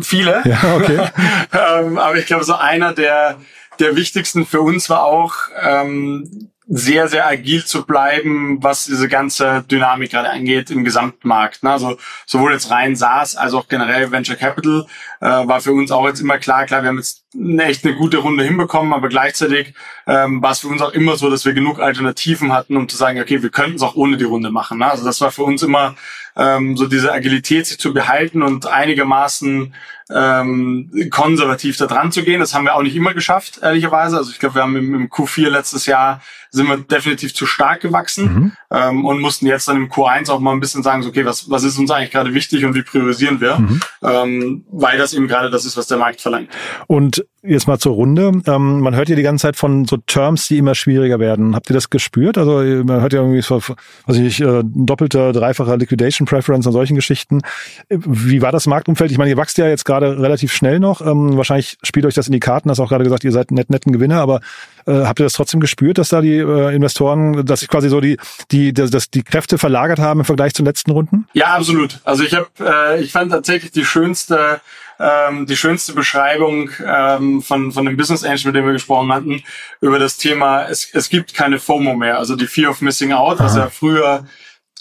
Viele. 0.01 0.41
Ja, 0.45 0.75
okay. 0.75 0.99
ähm, 1.53 1.97
aber 1.97 2.17
ich 2.17 2.25
glaube, 2.25 2.43
so 2.43 2.55
einer 2.55 2.93
der, 2.93 3.39
der 3.79 3.95
wichtigsten 3.95 4.45
für 4.45 4.61
uns 4.61 4.89
war 4.89 5.03
auch, 5.03 5.33
ähm, 5.61 6.51
sehr, 6.67 7.09
sehr 7.09 7.27
agil 7.27 7.65
zu 7.65 7.85
bleiben, 7.85 8.63
was 8.63 8.85
diese 8.85 9.09
ganze 9.09 9.65
Dynamik 9.69 10.11
gerade 10.11 10.29
angeht 10.29 10.71
im 10.71 10.85
Gesamtmarkt. 10.85 11.63
Ne? 11.63 11.71
Also 11.71 11.97
sowohl 12.25 12.53
jetzt 12.53 12.71
rein 12.71 12.95
SaaS 12.95 13.35
als 13.35 13.53
auch 13.53 13.67
generell 13.67 14.11
Venture 14.11 14.37
Capital 14.37 14.85
äh, 15.19 15.25
war 15.25 15.59
für 15.59 15.73
uns 15.73 15.91
auch 15.91 16.07
jetzt 16.07 16.21
immer 16.21 16.37
klar, 16.37 16.65
klar, 16.65 16.81
wir 16.81 16.89
haben 16.89 16.97
jetzt 16.97 17.25
echt 17.59 17.85
eine 17.85 17.95
gute 17.95 18.17
Runde 18.17 18.45
hinbekommen, 18.45 18.93
aber 18.93 19.09
gleichzeitig 19.09 19.73
ähm, 20.07 20.41
war 20.41 20.51
es 20.51 20.59
für 20.59 20.69
uns 20.69 20.81
auch 20.81 20.93
immer 20.93 21.17
so, 21.17 21.29
dass 21.29 21.43
wir 21.43 21.53
genug 21.53 21.79
Alternativen 21.79 22.53
hatten, 22.53 22.77
um 22.77 22.87
zu 22.87 22.95
sagen, 22.95 23.19
okay, 23.19 23.43
wir 23.43 23.49
könnten 23.49 23.75
es 23.75 23.81
auch 23.81 23.95
ohne 23.95 24.15
die 24.15 24.23
Runde 24.23 24.49
machen. 24.49 24.79
Ne? 24.79 24.89
Also 24.89 25.03
das 25.03 25.19
war 25.19 25.31
für 25.31 25.43
uns 25.43 25.63
immer 25.63 25.95
ähm, 26.35 26.77
so 26.77 26.87
diese 26.87 27.11
Agilität 27.11 27.65
sich 27.65 27.79
zu 27.79 27.93
behalten 27.93 28.41
und 28.41 28.65
einigermaßen 28.65 29.73
ähm, 30.13 31.09
konservativ 31.09 31.77
da 31.77 31.87
dran 31.87 32.11
zu 32.11 32.23
gehen. 32.23 32.39
Das 32.39 32.53
haben 32.53 32.65
wir 32.65 32.75
auch 32.75 32.83
nicht 32.83 32.95
immer 32.95 33.13
geschafft, 33.13 33.59
ehrlicherweise. 33.61 34.17
Also 34.17 34.31
ich 34.31 34.39
glaube, 34.39 34.55
wir 34.55 34.61
haben 34.61 34.75
im, 34.75 34.93
im 34.93 35.09
Q4 35.09 35.49
letztes 35.49 35.85
Jahr 35.85 36.21
sind 36.53 36.67
wir 36.67 36.77
definitiv 36.77 37.33
zu 37.33 37.47
stark 37.47 37.81
gewachsen 37.81 38.25
mhm. 38.25 38.51
ähm, 38.69 39.05
und 39.05 39.19
mussten 39.19 39.47
jetzt 39.47 39.67
dann 39.67 39.77
im 39.77 39.89
Q1 39.89 40.29
auch 40.29 40.39
mal 40.39 40.51
ein 40.51 40.59
bisschen 40.59 40.83
sagen, 40.83 41.01
so, 41.01 41.09
okay, 41.09 41.25
was, 41.25 41.49
was 41.49 41.63
ist 41.63 41.79
uns 41.79 41.89
eigentlich 41.89 42.11
gerade 42.11 42.35
wichtig 42.35 42.63
und 42.63 42.75
wie 42.75 42.83
priorisieren 42.83 43.41
wir, 43.41 43.57
mhm. 43.57 43.81
ähm, 44.03 44.65
weil 44.71 44.99
das 44.99 45.13
eben 45.13 45.27
gerade 45.27 45.49
das 45.49 45.65
ist, 45.65 45.77
was 45.77 45.87
der 45.87 45.97
Markt 45.97 46.21
verlangt. 46.21 46.49
Und 46.85 47.25
jetzt 47.43 47.67
mal 47.67 47.77
zur 47.77 47.93
Runde. 47.93 48.31
Ähm, 48.47 48.79
man 48.79 48.95
hört 48.95 49.09
ja 49.09 49.15
die 49.15 49.23
ganze 49.23 49.43
Zeit 49.43 49.55
von 49.55 49.85
so 49.85 49.97
Terms, 49.97 50.47
die 50.47 50.57
immer 50.57 50.75
schwieriger 50.75 51.19
werden. 51.19 51.55
Habt 51.55 51.69
ihr 51.69 51.73
das 51.73 51.89
gespürt? 51.89 52.37
Also 52.37 52.59
man 52.83 53.01
hört 53.01 53.13
ja 53.13 53.19
irgendwie 53.19 53.41
so, 53.41 53.61
was 54.05 54.17
ich, 54.17 54.39
äh, 54.39 54.61
doppelte, 54.63 55.31
dreifache 55.33 55.75
Liquidation 55.75 56.25
Preference 56.25 56.65
und 56.65 56.73
solchen 56.73 56.95
Geschichten. 56.95 57.41
Wie 57.89 58.41
war 58.41 58.51
das 58.51 58.65
Marktumfeld? 58.65 59.11
Ich 59.11 59.17
meine, 59.17 59.31
ihr 59.31 59.37
wächst 59.37 59.57
ja 59.57 59.67
jetzt 59.67 59.85
gerade 60.03 60.21
relativ 60.21 60.53
schnell 60.53 60.79
noch. 60.79 61.01
Ähm, 61.01 61.37
wahrscheinlich 61.37 61.77
spielt 61.83 62.05
euch 62.05 62.13
das 62.13 62.27
in 62.27 62.33
die 62.33 62.39
Karten. 62.39 62.69
Hast 62.69 62.79
auch 62.79 62.89
gerade 62.89 63.03
gesagt, 63.03 63.23
ihr 63.23 63.31
seid 63.31 63.51
net 63.51 63.69
netten 63.69 63.91
Gewinner, 63.91 64.21
aber 64.21 64.41
äh, 64.85 65.03
habt 65.03 65.19
ihr 65.19 65.23
das 65.23 65.33
trotzdem 65.33 65.59
gespürt, 65.59 65.97
dass 65.97 66.09
da 66.09 66.21
die 66.21 66.37
äh, 66.37 66.75
Investoren, 66.75 67.45
dass 67.45 67.61
sich 67.61 67.69
quasi 67.69 67.89
so 67.89 68.01
die, 68.01 68.17
die, 68.51 68.73
dass, 68.73 68.89
dass 68.91 69.09
die 69.09 69.23
Kräfte 69.23 69.57
verlagert 69.57 69.99
haben 69.99 70.21
im 70.21 70.25
Vergleich 70.25 70.53
zu 70.53 70.61
den 70.61 70.67
letzten 70.67 70.91
Runden? 70.91 71.27
Ja, 71.33 71.55
absolut. 71.55 71.99
Also 72.03 72.23
ich 72.23 72.33
habe, 72.33 72.47
äh, 72.59 73.01
ich 73.01 73.11
fand 73.11 73.31
tatsächlich 73.31 73.71
die 73.71 73.85
schönste 73.85 74.61
ähm, 74.99 75.47
die 75.47 75.57
schönste 75.57 75.93
Beschreibung 75.93 76.69
ähm, 76.85 77.41
von, 77.41 77.71
von 77.71 77.85
dem 77.85 77.97
Business 77.97 78.23
Angel, 78.23 78.45
mit 78.45 78.55
dem 78.55 78.65
wir 78.65 78.73
gesprochen 78.73 79.11
hatten, 79.11 79.43
über 79.81 79.97
das 79.97 80.17
Thema, 80.17 80.65
es, 80.65 80.87
es 80.93 81.09
gibt 81.09 81.33
keine 81.33 81.59
FOMO 81.59 81.95
mehr, 81.95 82.19
also 82.19 82.35
die 82.35 82.45
Fear 82.45 82.69
of 82.69 82.81
Missing 82.81 83.11
Out, 83.11 83.39
was 83.39 83.55
ja 83.55 83.69
früher 83.69 84.25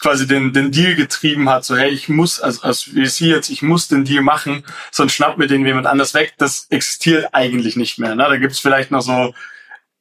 quasi 0.02 0.26
den, 0.26 0.52
den 0.52 0.72
Deal 0.72 0.96
getrieben 0.96 1.48
hat, 1.48 1.64
so 1.64 1.76
hey, 1.76 1.90
ich 1.90 2.08
muss, 2.08 2.40
also 2.40 2.62
als 2.62 2.82
VC 2.82 3.22
jetzt, 3.22 3.50
ich 3.50 3.62
muss 3.62 3.88
den 3.88 4.04
Deal 4.04 4.22
machen, 4.22 4.64
sonst 4.90 5.14
schnappt 5.14 5.38
mir 5.38 5.46
den 5.46 5.64
jemand 5.64 5.86
anders 5.86 6.12
weg, 6.12 6.34
das 6.38 6.66
existiert 6.70 7.28
eigentlich 7.32 7.76
nicht 7.76 7.98
mehr. 7.98 8.16
Ne? 8.16 8.24
Da 8.28 8.36
gibt's 8.36 8.58
vielleicht 8.58 8.90
noch 8.90 9.00
so 9.00 9.32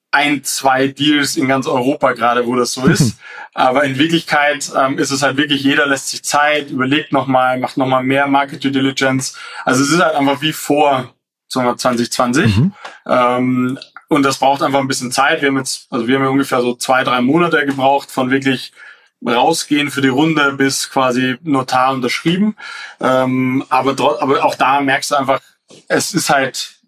ein, 0.09 0.43
zwei 0.43 0.87
Deals 0.87 1.37
in 1.37 1.47
ganz 1.47 1.67
Europa 1.67 2.11
gerade, 2.13 2.45
wo 2.45 2.55
das 2.55 2.73
so 2.73 2.85
ist. 2.85 3.17
Aber 3.53 3.83
in 3.83 3.97
Wirklichkeit 3.97 4.69
ähm, 4.77 4.97
ist 4.97 5.11
es 5.11 5.21
halt 5.21 5.37
wirklich, 5.37 5.63
jeder 5.63 5.85
lässt 5.85 6.09
sich 6.09 6.23
Zeit, 6.23 6.69
überlegt 6.69 7.13
nochmal, 7.13 7.59
macht 7.59 7.77
nochmal 7.77 8.03
mehr 8.03 8.27
Market 8.27 8.63
Due 8.63 8.71
Diligence. 8.71 9.37
Also 9.63 9.83
es 9.83 9.91
ist 9.91 10.01
halt 10.01 10.15
einfach 10.15 10.41
wie 10.41 10.53
vor 10.53 11.13
2020. 11.47 12.57
Mhm. 12.57 12.73
Ähm, 13.05 13.79
und 14.09 14.23
das 14.23 14.39
braucht 14.39 14.61
einfach 14.63 14.79
ein 14.79 14.87
bisschen 14.87 15.11
Zeit. 15.11 15.41
Wir 15.41 15.49
haben 15.49 15.57
jetzt, 15.57 15.87
also 15.89 16.07
wir 16.07 16.15
haben 16.15 16.23
ja 16.23 16.29
ungefähr 16.29 16.61
so 16.61 16.75
zwei, 16.75 17.03
drei 17.03 17.21
Monate 17.21 17.65
gebraucht 17.65 18.11
von 18.11 18.31
wirklich 18.31 18.73
rausgehen 19.25 19.91
für 19.91 20.01
die 20.01 20.07
Runde 20.07 20.53
bis 20.53 20.89
quasi 20.89 21.37
Notar 21.43 21.93
unterschrieben. 21.93 22.55
Ähm, 22.99 23.63
aber, 23.69 23.91
aber 24.21 24.43
auch 24.43 24.55
da 24.55 24.81
merkst 24.81 25.11
du 25.11 25.15
einfach, 25.15 25.41
es 25.87 26.13
ist 26.13 26.29
halt 26.29 26.81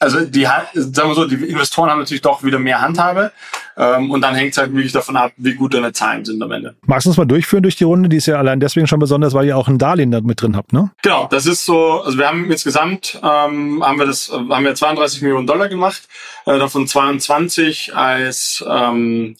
also 0.00 0.20
die, 0.20 0.44
sagen 0.74 1.10
wir 1.10 1.14
so, 1.14 1.24
die 1.26 1.34
Investoren 1.46 1.90
haben 1.90 1.98
natürlich 1.98 2.22
doch 2.22 2.44
wieder 2.44 2.58
mehr 2.58 2.80
Handhabe 2.80 3.32
ähm, 3.76 4.10
und 4.10 4.20
dann 4.20 4.34
hängt 4.34 4.52
es 4.52 4.58
halt 4.58 4.72
wirklich 4.72 4.92
davon 4.92 5.16
ab, 5.16 5.32
wie 5.36 5.54
gut 5.54 5.74
deine 5.74 5.92
Zahlen 5.92 6.24
sind 6.24 6.40
am 6.42 6.52
Ende. 6.52 6.76
Magst 6.86 7.06
du 7.06 7.10
uns 7.10 7.16
mal 7.16 7.24
durchführen 7.24 7.64
durch 7.64 7.76
die 7.76 7.84
Runde? 7.84 8.08
Die 8.08 8.16
ist 8.16 8.26
ja 8.26 8.36
allein 8.36 8.60
deswegen 8.60 8.86
schon 8.86 9.00
besonders, 9.00 9.34
weil 9.34 9.46
ihr 9.46 9.56
auch 9.56 9.66
ein 9.66 9.78
Darlehen 9.78 10.12
da 10.12 10.20
mit 10.20 10.40
drin 10.40 10.56
habt, 10.56 10.72
ne? 10.72 10.90
Genau, 11.02 11.26
das 11.28 11.46
ist 11.46 11.64
so, 11.64 12.02
also 12.02 12.16
wir 12.16 12.28
haben 12.28 12.50
insgesamt 12.50 13.18
ähm, 13.22 13.82
haben 13.84 13.98
wir 13.98 14.06
das, 14.06 14.30
haben 14.30 14.64
wir 14.64 14.74
32 14.74 15.22
Millionen 15.22 15.48
Dollar 15.48 15.68
gemacht, 15.68 16.08
äh, 16.46 16.58
davon 16.58 16.86
22 16.86 17.96
als 17.96 18.64
ähm, 18.68 19.36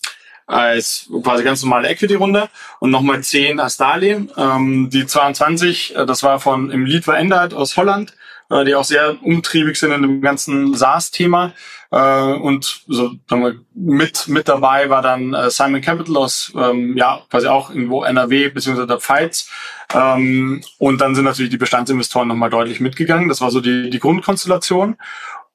als 0.49 1.09
quasi 1.23 1.45
ganz 1.45 1.62
normale 1.62 1.88
Equity-Runde 1.88 2.49
und 2.81 2.90
nochmal 2.90 3.23
10 3.23 3.61
als 3.61 3.76
Darlehen. 3.76 4.33
Ähm, 4.37 4.90
die 4.90 5.07
22, 5.07 5.95
äh, 5.95 6.07
das 6.07 6.23
war 6.25 6.40
von 6.40 6.71
im 6.71 6.87
Lead 6.87 7.05
verändert 7.05 7.55
aus 7.55 7.76
Holland 7.76 8.14
äh, 8.50 8.64
die 8.64 8.75
auch 8.75 8.85
sehr 8.85 9.17
umtriebig 9.23 9.78
sind 9.78 9.93
in 9.93 10.02
dem 10.02 10.21
ganzen 10.21 10.75
SaaS-Thema. 10.75 11.52
Äh, 11.90 12.33
und 12.33 12.83
so 12.87 13.12
sagen 13.28 13.43
wir, 13.43 13.55
mit 13.75 14.28
mit 14.28 14.49
dabei 14.49 14.90
war 14.90 15.02
dann 15.02 15.33
äh, 15.35 15.50
Simon 15.50 15.81
Capital 15.81 16.17
aus 16.17 16.52
ähm, 16.55 16.97
ja 16.97 17.23
quasi 17.31 17.47
auch 17.47 17.71
irgendwo 17.71 18.05
NRW 18.05 18.49
beziehungsweise 18.49 18.87
der 18.87 19.00
Pfalz. 19.00 19.50
Ähm, 19.95 20.62
und 20.78 21.00
dann 21.00 21.14
sind 21.14 21.25
natürlich 21.25 21.50
die 21.50 21.57
Bestandsinvestoren 21.57 22.28
nochmal 22.28 22.50
deutlich 22.50 22.81
mitgegangen. 22.81 23.28
Das 23.28 23.40
war 23.40 23.50
so 23.50 23.61
die, 23.61 23.88
die 23.90 23.99
Grundkonstellation. 23.99 24.97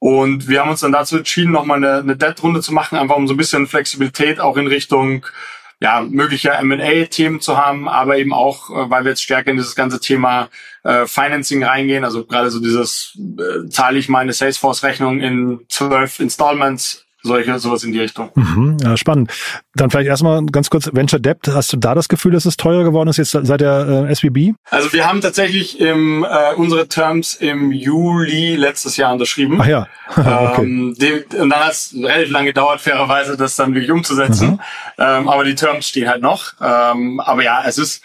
Und 0.04 0.50
wir 0.50 0.60
haben 0.60 0.70
uns 0.70 0.82
dann 0.82 0.92
dazu 0.92 1.16
entschieden, 1.16 1.54
nochmal 1.54 1.78
eine, 1.78 2.00
eine 2.00 2.18
Debt-Runde 2.18 2.60
zu 2.60 2.74
machen, 2.74 2.98
einfach 2.98 3.16
um 3.16 3.26
so 3.26 3.34
ein 3.34 3.38
bisschen 3.38 3.68
Flexibilität 3.68 4.42
auch 4.42 4.58
in 4.58 4.68
Richtung 4.68 5.26
ja, 5.80 6.02
mögliche 6.02 6.50
M&A-Themen 6.50 7.40
zu 7.40 7.58
haben, 7.58 7.88
aber 7.88 8.18
eben 8.18 8.34
auch, 8.34 8.70
äh, 8.70 8.90
weil 8.90 9.06
wir 9.06 9.12
jetzt 9.12 9.24
stärker 9.24 9.52
in 9.52 9.56
dieses 9.56 9.76
ganze 9.76 10.02
Thema 10.02 10.50
äh, 10.84 11.06
Financing 11.06 11.64
reingehen, 11.64 12.04
also 12.04 12.26
gerade 12.26 12.52
so 12.52 12.60
dieses, 12.60 13.18
äh, 13.18 13.70
zahle 13.70 13.98
ich 13.98 14.10
meine 14.10 14.34
Salesforce-Rechnung 14.34 15.22
in 15.22 15.62
zwölf 15.70 16.20
Installments, 16.20 17.06
solche, 17.24 17.58
sowas 17.58 17.84
in 17.84 17.94
die 17.94 18.00
Richtung. 18.00 18.30
Mhm, 18.36 18.78
ja, 18.82 18.98
spannend. 18.98 19.32
Dann 19.76 19.90
vielleicht 19.90 20.10
erstmal 20.10 20.46
ganz 20.46 20.70
kurz 20.70 20.90
Venture 20.94 21.20
Debt. 21.20 21.48
Hast 21.48 21.72
du 21.72 21.78
da 21.78 21.96
das 21.96 22.10
Gefühl, 22.10 22.34
dass 22.34 22.46
es 22.46 22.58
teurer 22.58 22.84
geworden 22.84 23.10
ist 23.10 23.18
jetzt 23.18 23.32
seit 23.32 23.62
der 23.62 24.08
äh, 24.10 24.12
SBB? 24.12 24.54
Also 24.70 24.92
wir 24.94 25.08
haben 25.08 25.22
tatsächlich 25.22 25.80
im, 25.80 26.24
äh, 26.24 26.54
unsere 26.56 26.88
Terms 26.88 27.36
im 27.36 27.72
Juli 27.72 28.56
letztes 28.56 28.98
Jahr 28.98 29.14
unterschrieben. 29.14 29.60
Ach 29.62 29.68
ja. 29.68 29.88
okay. 30.10 30.64
ähm, 30.64 30.96
die, 31.00 31.24
und 31.38 31.50
dann 31.50 31.60
hat 31.60 31.72
es 31.72 31.96
relativ 31.98 32.32
lange 32.32 32.48
gedauert, 32.48 32.82
fairerweise, 32.82 33.38
das 33.38 33.56
dann 33.56 33.74
wirklich 33.74 33.92
umzusetzen. 33.92 34.52
Mhm. 34.52 34.60
Ähm, 34.98 35.30
aber 35.30 35.46
die 35.46 35.56
Terms 35.56 35.88
stehen 35.88 36.10
halt 36.10 36.22
noch. 36.22 36.54
Ähm, 36.62 37.20
aber 37.22 37.44
ja, 37.44 37.64
es 37.66 37.78
ist 37.78 38.04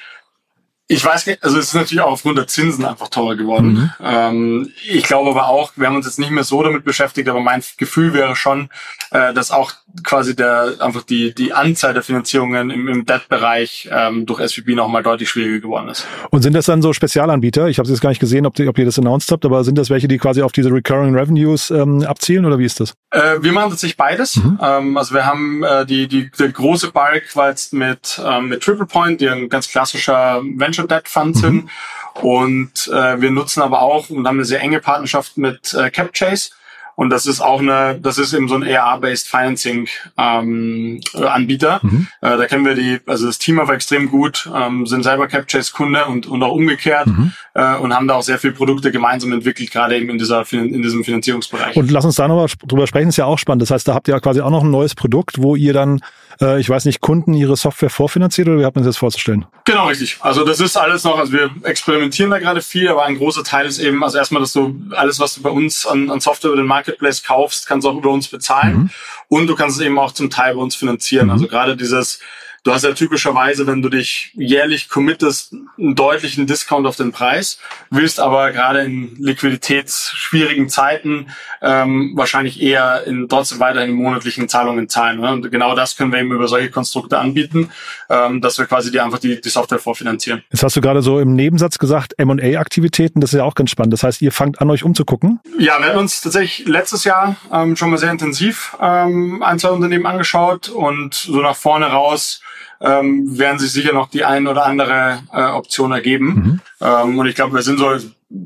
ich 0.90 1.04
weiß 1.04 1.26
nicht, 1.26 1.44
also 1.44 1.58
es 1.58 1.66
ist 1.66 1.74
natürlich 1.74 2.00
auch 2.00 2.12
aufgrund 2.12 2.38
der 2.38 2.46
Zinsen 2.46 2.86
einfach 2.86 3.08
teurer 3.08 3.36
geworden. 3.36 3.72
Mhm. 3.72 3.90
Ähm, 4.02 4.72
ich 4.88 5.04
glaube 5.04 5.30
aber 5.30 5.48
auch, 5.48 5.72
wir 5.76 5.86
haben 5.86 5.96
uns 5.96 6.06
jetzt 6.06 6.18
nicht 6.18 6.30
mehr 6.30 6.44
so 6.44 6.62
damit 6.62 6.84
beschäftigt, 6.84 7.28
aber 7.28 7.40
mein 7.40 7.62
Gefühl 7.76 8.14
wäre 8.14 8.34
schon, 8.36 8.70
äh, 9.10 9.34
dass 9.34 9.50
auch 9.50 9.72
quasi 10.02 10.34
der 10.34 10.76
einfach 10.80 11.02
die 11.02 11.34
die 11.34 11.52
Anzahl 11.52 11.92
der 11.92 12.02
Finanzierungen 12.02 12.70
im, 12.70 12.88
im 12.88 13.04
Debt-Bereich 13.04 13.90
ähm, 13.92 14.24
durch 14.24 14.40
SVB 14.40 14.68
nochmal 14.70 15.02
deutlich 15.02 15.28
schwieriger 15.28 15.60
geworden 15.60 15.88
ist. 15.88 16.06
Und 16.30 16.40
sind 16.40 16.54
das 16.54 16.64
dann 16.64 16.80
so 16.80 16.94
Spezialanbieter? 16.94 17.68
Ich 17.68 17.78
habe 17.78 17.86
jetzt 17.86 18.00
gar 18.00 18.08
nicht 18.08 18.20
gesehen, 18.20 18.46
ob, 18.46 18.54
die, 18.54 18.66
ob 18.66 18.78
ihr 18.78 18.86
das 18.86 18.98
announced 18.98 19.30
habt, 19.30 19.44
aber 19.44 19.64
sind 19.64 19.76
das 19.76 19.90
welche, 19.90 20.08
die 20.08 20.16
quasi 20.16 20.40
auf 20.40 20.52
diese 20.52 20.72
Recurring 20.72 21.14
Revenues 21.14 21.70
ähm, 21.70 22.02
abzielen 22.02 22.46
oder 22.46 22.58
wie 22.58 22.64
ist 22.64 22.80
das? 22.80 22.94
Äh, 23.10 23.42
wir 23.42 23.52
machen 23.52 23.70
tatsächlich 23.70 23.98
beides. 23.98 24.36
Mhm. 24.36 24.58
Ähm, 24.62 24.96
also 24.96 25.14
wir 25.14 25.26
haben 25.26 25.62
äh, 25.64 25.84
die 25.84 26.08
die 26.08 26.30
der 26.30 26.48
große 26.48 26.92
Bulk 26.92 27.36
war 27.36 27.50
jetzt 27.50 27.74
mit 27.74 28.18
ähm, 28.24 28.48
mit 28.48 28.62
Triple 28.62 28.86
Point, 28.86 29.20
die 29.20 29.28
ein 29.28 29.50
ganz 29.50 29.68
klassischer 29.68 30.40
Venture 30.56 30.77
Venture 30.78 30.86
Debt 30.86 31.08
Funds 31.08 31.42
mhm. 31.42 31.46
hin. 31.46 31.70
Und 32.14 32.88
äh, 32.88 33.20
wir 33.20 33.30
nutzen 33.30 33.62
aber 33.62 33.82
auch 33.82 34.10
und 34.10 34.26
haben 34.26 34.36
eine 34.36 34.44
sehr 34.44 34.60
enge 34.60 34.80
Partnerschaft 34.80 35.36
mit 35.38 35.72
äh, 35.74 35.90
CapChase. 35.90 36.50
Und 36.98 37.10
das 37.10 37.26
ist 37.26 37.40
auch 37.40 37.60
eine, 37.60 37.96
das 38.02 38.18
ist 38.18 38.32
eben 38.32 38.48
so 38.48 38.56
ein 38.56 38.64
AR-based 38.64 39.28
Financing 39.28 39.86
ähm, 40.16 41.00
Anbieter. 41.14 41.78
Mhm. 41.80 42.08
Äh, 42.20 42.36
da 42.36 42.46
kennen 42.46 42.64
wir 42.64 42.74
die, 42.74 42.98
also 43.06 43.28
das 43.28 43.38
Team 43.38 43.60
aber 43.60 43.74
extrem 43.74 44.10
gut, 44.10 44.50
ähm, 44.52 44.84
sind 44.84 45.04
selber 45.04 45.28
CapChase 45.28 45.72
Kunde 45.72 46.06
und, 46.06 46.26
und 46.26 46.42
auch 46.42 46.50
umgekehrt 46.50 47.06
mhm. 47.06 47.32
äh, 47.54 47.76
und 47.76 47.94
haben 47.94 48.08
da 48.08 48.14
auch 48.14 48.24
sehr 48.24 48.40
viele 48.40 48.52
Produkte 48.52 48.90
gemeinsam 48.90 49.32
entwickelt, 49.32 49.70
gerade 49.70 49.96
eben 49.96 50.10
in 50.10 50.18
dieser 50.18 50.44
in 50.52 50.82
diesem 50.82 51.04
Finanzierungsbereich. 51.04 51.76
Und 51.76 51.88
lass 51.92 52.04
uns 52.04 52.16
da 52.16 52.26
nochmal 52.26 52.48
drüber 52.66 52.88
sprechen, 52.88 53.10
ist 53.10 53.16
ja 53.16 53.26
auch 53.26 53.38
spannend. 53.38 53.62
Das 53.62 53.70
heißt, 53.70 53.86
da 53.86 53.94
habt 53.94 54.08
ihr 54.08 54.14
ja 54.14 54.18
quasi 54.18 54.40
auch 54.40 54.50
noch 54.50 54.64
ein 54.64 54.70
neues 54.72 54.96
Produkt, 54.96 55.40
wo 55.40 55.54
ihr 55.54 55.72
dann 55.72 56.00
äh, 56.40 56.60
ich 56.60 56.68
weiß 56.68 56.84
nicht, 56.84 57.00
Kunden 57.00 57.34
ihre 57.34 57.56
Software 57.56 57.90
vorfinanziert 57.90 58.48
oder 58.48 58.58
wie 58.60 58.64
hat 58.64 58.74
man 58.74 58.84
sich 58.84 58.90
das 58.90 58.96
vorzustellen? 58.96 59.46
Genau, 59.64 59.86
richtig. 59.86 60.18
Also 60.20 60.44
das 60.44 60.60
ist 60.60 60.76
alles 60.76 61.04
noch, 61.04 61.18
also 61.18 61.32
wir 61.32 61.50
experimentieren 61.62 62.30
da 62.30 62.38
gerade 62.38 62.62
viel, 62.62 62.88
aber 62.88 63.04
ein 63.04 63.16
großer 63.16 63.44
Teil 63.44 63.66
ist 63.66 63.78
eben, 63.78 64.02
also 64.04 64.18
erstmal, 64.18 64.40
dass 64.40 64.52
du 64.52 64.80
alles, 64.92 65.18
was 65.18 65.34
du 65.34 65.42
bei 65.42 65.50
uns 65.50 65.86
an, 65.86 66.10
an 66.10 66.20
Software 66.20 66.50
über 66.50 66.62
den 66.62 66.66
Marketplace 66.88 67.22
kaufst, 67.22 67.66
kannst 67.66 67.84
du 67.84 67.90
auch 67.90 67.96
über 67.96 68.10
uns 68.10 68.28
bezahlen. 68.28 68.76
Mhm. 68.76 68.90
Und 69.28 69.46
du 69.46 69.54
kannst 69.54 69.78
es 69.78 69.84
eben 69.84 69.98
auch 69.98 70.12
zum 70.12 70.30
Teil 70.30 70.54
bei 70.54 70.60
uns 70.60 70.74
finanzieren. 70.74 71.26
Mhm. 71.26 71.32
Also 71.32 71.46
gerade 71.46 71.76
dieses 71.76 72.20
Du 72.68 72.74
hast 72.74 72.84
ja 72.84 72.92
typischerweise, 72.92 73.66
wenn 73.66 73.80
du 73.80 73.88
dich 73.88 74.30
jährlich 74.34 74.90
committest, 74.90 75.54
einen 75.78 75.94
deutlichen 75.94 76.46
Discount 76.46 76.86
auf 76.86 76.96
den 76.96 77.12
Preis, 77.12 77.58
willst 77.88 78.20
aber 78.20 78.52
gerade 78.52 78.80
in 78.80 79.16
liquiditätsschwierigen 79.18 80.68
Zeiten 80.68 81.28
ähm, 81.62 82.12
wahrscheinlich 82.14 82.60
eher 82.60 83.04
in 83.06 83.26
trotzdem 83.26 83.58
weiterhin 83.60 83.92
monatlichen 83.92 84.50
Zahlungen 84.50 84.90
zahlen. 84.90 85.18
Ne? 85.18 85.32
Und 85.32 85.50
genau 85.50 85.74
das 85.74 85.96
können 85.96 86.12
wir 86.12 86.18
eben 86.18 86.30
über 86.30 86.46
solche 86.46 86.70
Konstrukte 86.70 87.18
anbieten, 87.18 87.70
ähm, 88.10 88.42
dass 88.42 88.58
wir 88.58 88.66
quasi 88.66 88.90
die 88.90 89.00
einfach 89.00 89.18
die, 89.18 89.40
die 89.40 89.48
Software 89.48 89.78
vorfinanzieren. 89.78 90.42
Jetzt 90.50 90.62
hast 90.62 90.76
du 90.76 90.82
gerade 90.82 91.00
so 91.00 91.20
im 91.20 91.34
Nebensatz 91.34 91.78
gesagt, 91.78 92.18
M&A-Aktivitäten, 92.18 93.22
das 93.22 93.32
ist 93.32 93.38
ja 93.38 93.44
auch 93.44 93.54
ganz 93.54 93.70
spannend. 93.70 93.94
Das 93.94 94.02
heißt, 94.02 94.20
ihr 94.20 94.30
fangt 94.30 94.60
an, 94.60 94.68
euch 94.68 94.84
umzugucken? 94.84 95.40
Ja, 95.58 95.78
wir 95.78 95.86
haben 95.86 96.00
uns 96.00 96.20
tatsächlich 96.20 96.68
letztes 96.68 97.04
Jahr 97.04 97.36
ähm, 97.50 97.76
schon 97.76 97.88
mal 97.88 97.96
sehr 97.96 98.10
intensiv 98.10 98.76
ähm, 98.78 99.42
ein, 99.42 99.58
zwei 99.58 99.70
Unternehmen 99.70 100.04
angeschaut 100.04 100.68
und 100.68 101.14
so 101.14 101.40
nach 101.40 101.56
vorne 101.56 101.86
raus 101.86 102.42
ähm, 102.80 103.38
werden 103.38 103.58
sich 103.58 103.72
sicher 103.72 103.92
noch 103.92 104.08
die 104.10 104.24
ein 104.24 104.46
oder 104.46 104.66
andere 104.66 105.20
äh, 105.32 105.42
Option 105.42 105.92
ergeben. 105.92 106.26
Mhm. 106.26 106.60
Ähm, 106.80 107.18
und 107.18 107.26
ich 107.26 107.34
glaube, 107.34 107.54
wir 107.54 107.62
sind 107.62 107.78
so 107.78 107.96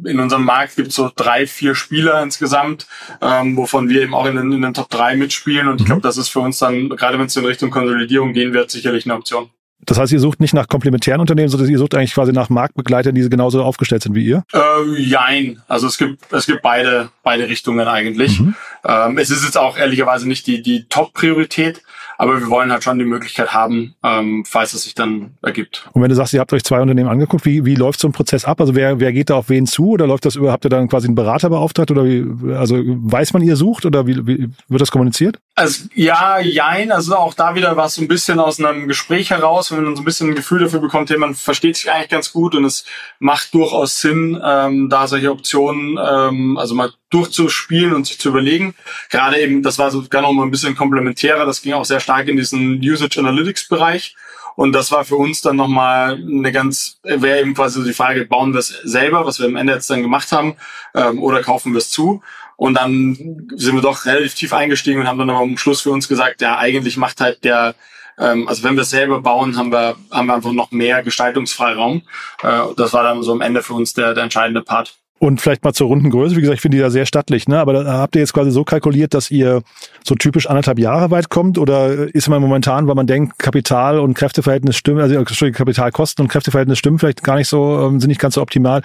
in 0.05 0.21
unserem 0.21 0.45
Markt 0.45 0.77
gibt 0.77 0.89
es 0.89 0.95
so 0.95 1.11
drei, 1.15 1.47
vier 1.47 1.75
Spieler 1.75 2.23
insgesamt, 2.23 2.87
ähm, 3.21 3.57
wovon 3.57 3.89
wir 3.89 4.03
eben 4.03 4.15
auch 4.15 4.27
in 4.27 4.37
den, 4.37 4.53
in 4.53 4.63
den 4.63 4.75
Top 4.75 4.89
3 4.91 5.17
mitspielen. 5.17 5.69
Und 5.69 5.81
ich 5.81 5.87
glaube, 5.87 6.01
mhm. 6.01 6.05
das 6.05 6.17
ist 6.17 6.29
für 6.29 6.41
uns 6.41 6.59
dann, 6.59 6.89
gerade 6.91 7.19
wenn 7.19 7.27
es 7.27 7.37
in 7.37 7.45
Richtung 7.45 7.71
Konsolidierung 7.71 8.33
gehen 8.33 8.53
wird, 8.53 8.71
sicherlich 8.71 9.07
eine 9.07 9.15
Option. 9.15 9.51
Das 9.85 9.99
heißt, 9.99 10.13
ihr 10.13 10.21
sucht 10.21 10.41
nicht 10.41 10.55
nach 10.55 10.69
komplementären 10.69 11.21
Unternehmen, 11.21 11.49
sondern 11.49 11.69
ihr 11.69 11.79
sucht 11.79 11.97
eigentlich 11.97 12.15
quasi 12.15 12.33
nach 12.33 12.49
Marktbegleitern, 12.49 13.17
die 13.17 13.29
genauso 13.29 13.65
aufgestellt 13.65 14.05
sind 14.05 14.15
wie 14.15 14.25
ihr? 14.25 14.45
Äh, 14.53 14.97
jein. 14.97 15.61
Also 15.67 15.89
es 15.89 15.99
gibt, 15.99 16.33
es 16.33 16.47
gibt 16.47 16.63
beide, 16.63 17.11
beide 17.25 17.49
Richtungen 17.49 17.89
eigentlich. 17.89 18.39
Mhm. 18.39 18.55
Ähm, 18.85 19.19
es 19.19 19.31
ist 19.31 19.45
jetzt 19.45 19.59
auch 19.59 19.77
ehrlicherweise 19.77 20.29
nicht 20.29 20.47
die, 20.47 20.63
die 20.63 20.87
Top-Priorität, 20.89 21.83
aber 22.23 22.39
wir 22.39 22.51
wollen 22.51 22.71
halt 22.71 22.85
schon 22.85 23.01
die 23.01 23.05
Möglichkeit 23.05 23.53
haben, 23.53 23.97
ähm, 24.05 24.45
falls 24.47 24.75
es 24.75 24.85
sich 24.85 24.95
dann 24.95 25.35
ergibt. 25.43 25.89
Und 25.93 26.03
wenn 26.03 26.09
du 26.09 26.15
sagst, 26.15 26.33
ihr 26.33 26.39
habt 26.39 26.53
euch 26.53 26.63
zwei 26.63 26.81
Unternehmen 26.81 27.09
angeguckt, 27.09 27.45
wie, 27.45 27.65
wie 27.65 27.75
läuft 27.75 27.99
so 27.99 28.07
ein 28.07 28.13
Prozess 28.13 28.45
ab? 28.45 28.61
Also 28.61 28.77
wer, 28.77 29.01
wer 29.01 29.13
geht 29.13 29.29
da 29.29 29.35
auf 29.35 29.49
wen 29.49 29.67
zu 29.67 29.89
oder 29.89 30.07
läuft 30.07 30.25
das 30.25 30.37
über, 30.37 30.53
habt 30.53 30.65
ihr 30.65 30.69
dann 30.69 30.87
quasi 30.87 31.09
einen 31.09 31.17
Berater 31.17 31.51
beauftragt 31.51 31.91
oder 31.91 32.05
wie, 32.05 32.25
also 32.55 32.81
weiß 32.81 33.33
man, 33.33 33.43
ihr 33.43 33.57
sucht 33.57 33.87
oder 33.87 34.07
wie, 34.07 34.25
wie 34.25 34.49
wird 34.69 34.81
das 34.81 34.93
kommuniziert? 34.93 35.41
Also 35.57 35.89
ja, 35.97 36.39
jein, 36.39 36.93
also 36.93 37.17
auch 37.17 37.35
da 37.35 37.57
wieder 37.57 37.77
war 37.77 37.87
es 37.87 37.97
so 37.97 38.03
ein 38.03 38.09
bisschen 38.09 38.39
aus 38.39 38.61
einem 38.61 38.87
Gespräch 38.87 39.31
heraus, 39.31 39.73
wenn 39.73 39.83
man 39.83 39.97
so 39.97 40.03
ein 40.03 40.05
bisschen 40.05 40.29
ein 40.29 40.37
Gefühl 40.37 40.61
dafür 40.61 40.79
bekommt, 40.79 41.11
hey, 41.11 41.19
man 41.19 41.35
versteht 41.35 41.77
sich 41.77 41.91
eigentlich 41.91 42.11
ganz 42.11 42.33
gut 42.33 42.55
und 42.55 42.65
es 42.65 42.85
macht 43.19 43.53
durchaus 43.53 44.01
Sinn, 44.01 44.41
ähm, 44.45 44.89
da 44.89 45.09
solche 45.09 45.33
Optionen, 45.33 45.99
ähm, 46.01 46.57
also 46.57 46.77
mal 46.77 46.93
durchzuspielen 47.13 47.95
und 47.95 48.07
sich 48.07 48.19
zu 48.19 48.31
überlegen. 48.31 48.75
Gerade 49.11 49.39
eben, 49.41 49.63
das 49.63 49.79
war 49.79 49.91
sogar 49.91 50.23
noch 50.23 50.33
mal 50.33 50.45
ein 50.45 50.51
bisschen 50.51 50.77
komplementärer, 50.77 51.47
das 51.47 51.63
ging 51.63 51.73
auch 51.73 51.85
sehr 51.85 52.01
stark 52.01 52.29
in 52.29 52.37
diesen 52.37 52.81
Usage 52.81 53.19
Analytics 53.19 53.69
Bereich. 53.69 54.17
Und 54.55 54.73
das 54.73 54.93
war 54.93 55.05
für 55.05 55.17
uns 55.17 55.41
dann 55.41 55.57
nochmal 55.57 56.15
eine 56.15 56.53
ganz, 56.53 56.99
wäre 57.03 57.41
eben 57.41 57.55
quasi 57.55 57.83
die 57.85 57.95
Frage, 57.95 58.27
bauen 58.27 58.53
wir 58.53 58.61
es 58.61 58.69
selber, 58.85 59.25
was 59.25 59.39
wir 59.39 59.47
am 59.47 59.57
Ende 59.57 59.73
jetzt 59.73 59.89
dann 59.89 60.03
gemacht 60.03 60.31
haben, 60.33 60.57
ähm, 60.95 61.23
oder 61.23 61.43
kaufen 61.43 61.73
wir 61.73 61.79
es 61.79 61.91
zu? 61.91 62.23
Und 62.57 62.75
dann 62.75 63.49
sind 63.57 63.75
wir 63.75 63.81
doch 63.81 64.05
relativ 64.05 64.35
tief 64.35 64.53
eingestiegen 64.53 65.01
und 65.01 65.09
haben 65.09 65.19
dann 65.19 65.31
aber 65.31 65.41
am 65.41 65.57
Schluss 65.57 65.81
für 65.81 65.91
uns 65.91 66.07
gesagt, 66.07 66.43
ja, 66.43 66.59
eigentlich 66.59 66.97
macht 66.97 67.21
halt 67.21 67.45
der, 67.45 67.75
ähm, 68.19 68.47
also 68.47 68.63
wenn 68.63 68.75
wir 68.75 68.83
es 68.83 68.91
selber 68.91 69.21
bauen, 69.21 69.57
haben 69.57 69.73
wir, 69.73 69.97
haben 70.11 70.27
wir 70.27 70.35
einfach 70.35 70.53
noch 70.53 70.71
mehr 70.71 71.03
Gestaltungsfreiraum. 71.03 72.03
Äh, 72.43 72.61
das 72.77 72.93
war 72.93 73.03
dann 73.03 73.23
so 73.23 73.33
am 73.33 73.41
Ende 73.41 73.63
für 73.63 73.75
uns 73.75 73.95
der, 73.95 74.15
der 74.15 74.25
entscheidende 74.25 74.63
Part. 74.63 74.95
Und 75.23 75.41
vielleicht 75.41 75.63
mal 75.63 75.73
zur 75.73 75.87
Rundengröße. 75.87 76.35
Wie 76.35 76.41
gesagt, 76.41 76.57
ich 76.57 76.61
finde 76.61 76.79
die 76.79 76.83
da 76.83 76.91
sehr 76.91 77.07
stattlich, 77.07 77.47
ne? 77.47 77.61
Aber 77.61 77.73
da 77.75 77.93
habt 77.93 78.17
ihr 78.17 78.19
jetzt 78.19 78.33
quasi 78.33 78.51
so 78.51 78.65
kalkuliert, 78.65 79.15
dass 79.15 79.31
ihr 79.31 79.63
so 80.05 80.17
typisch 80.17 80.49
anderthalb 80.49 80.81
Jahre 80.81 81.13
weit 81.13 81.29
kommt? 81.29 81.59
Oder 81.59 82.13
ist 82.13 82.29
man 82.29 82.43
momentan, 82.43 82.89
weil 82.89 82.97
man 82.97 83.07
denkt, 83.07 83.39
Kapital 83.39 84.01
und 84.01 84.15
Kräfteverhältnis 84.15 84.75
stimmen, 84.75 84.99
also 84.99 85.23
Kapitalkosten 85.53 86.25
und 86.25 86.29
Kräfteverhältnis 86.29 86.81
stimmen 86.81 86.99
vielleicht 86.99 87.23
gar 87.23 87.37
nicht 87.37 87.47
so, 87.47 87.87
ähm, 87.87 88.01
sind 88.01 88.09
nicht 88.09 88.21
ganz 88.21 88.35
so 88.35 88.43
optimal. 88.43 88.83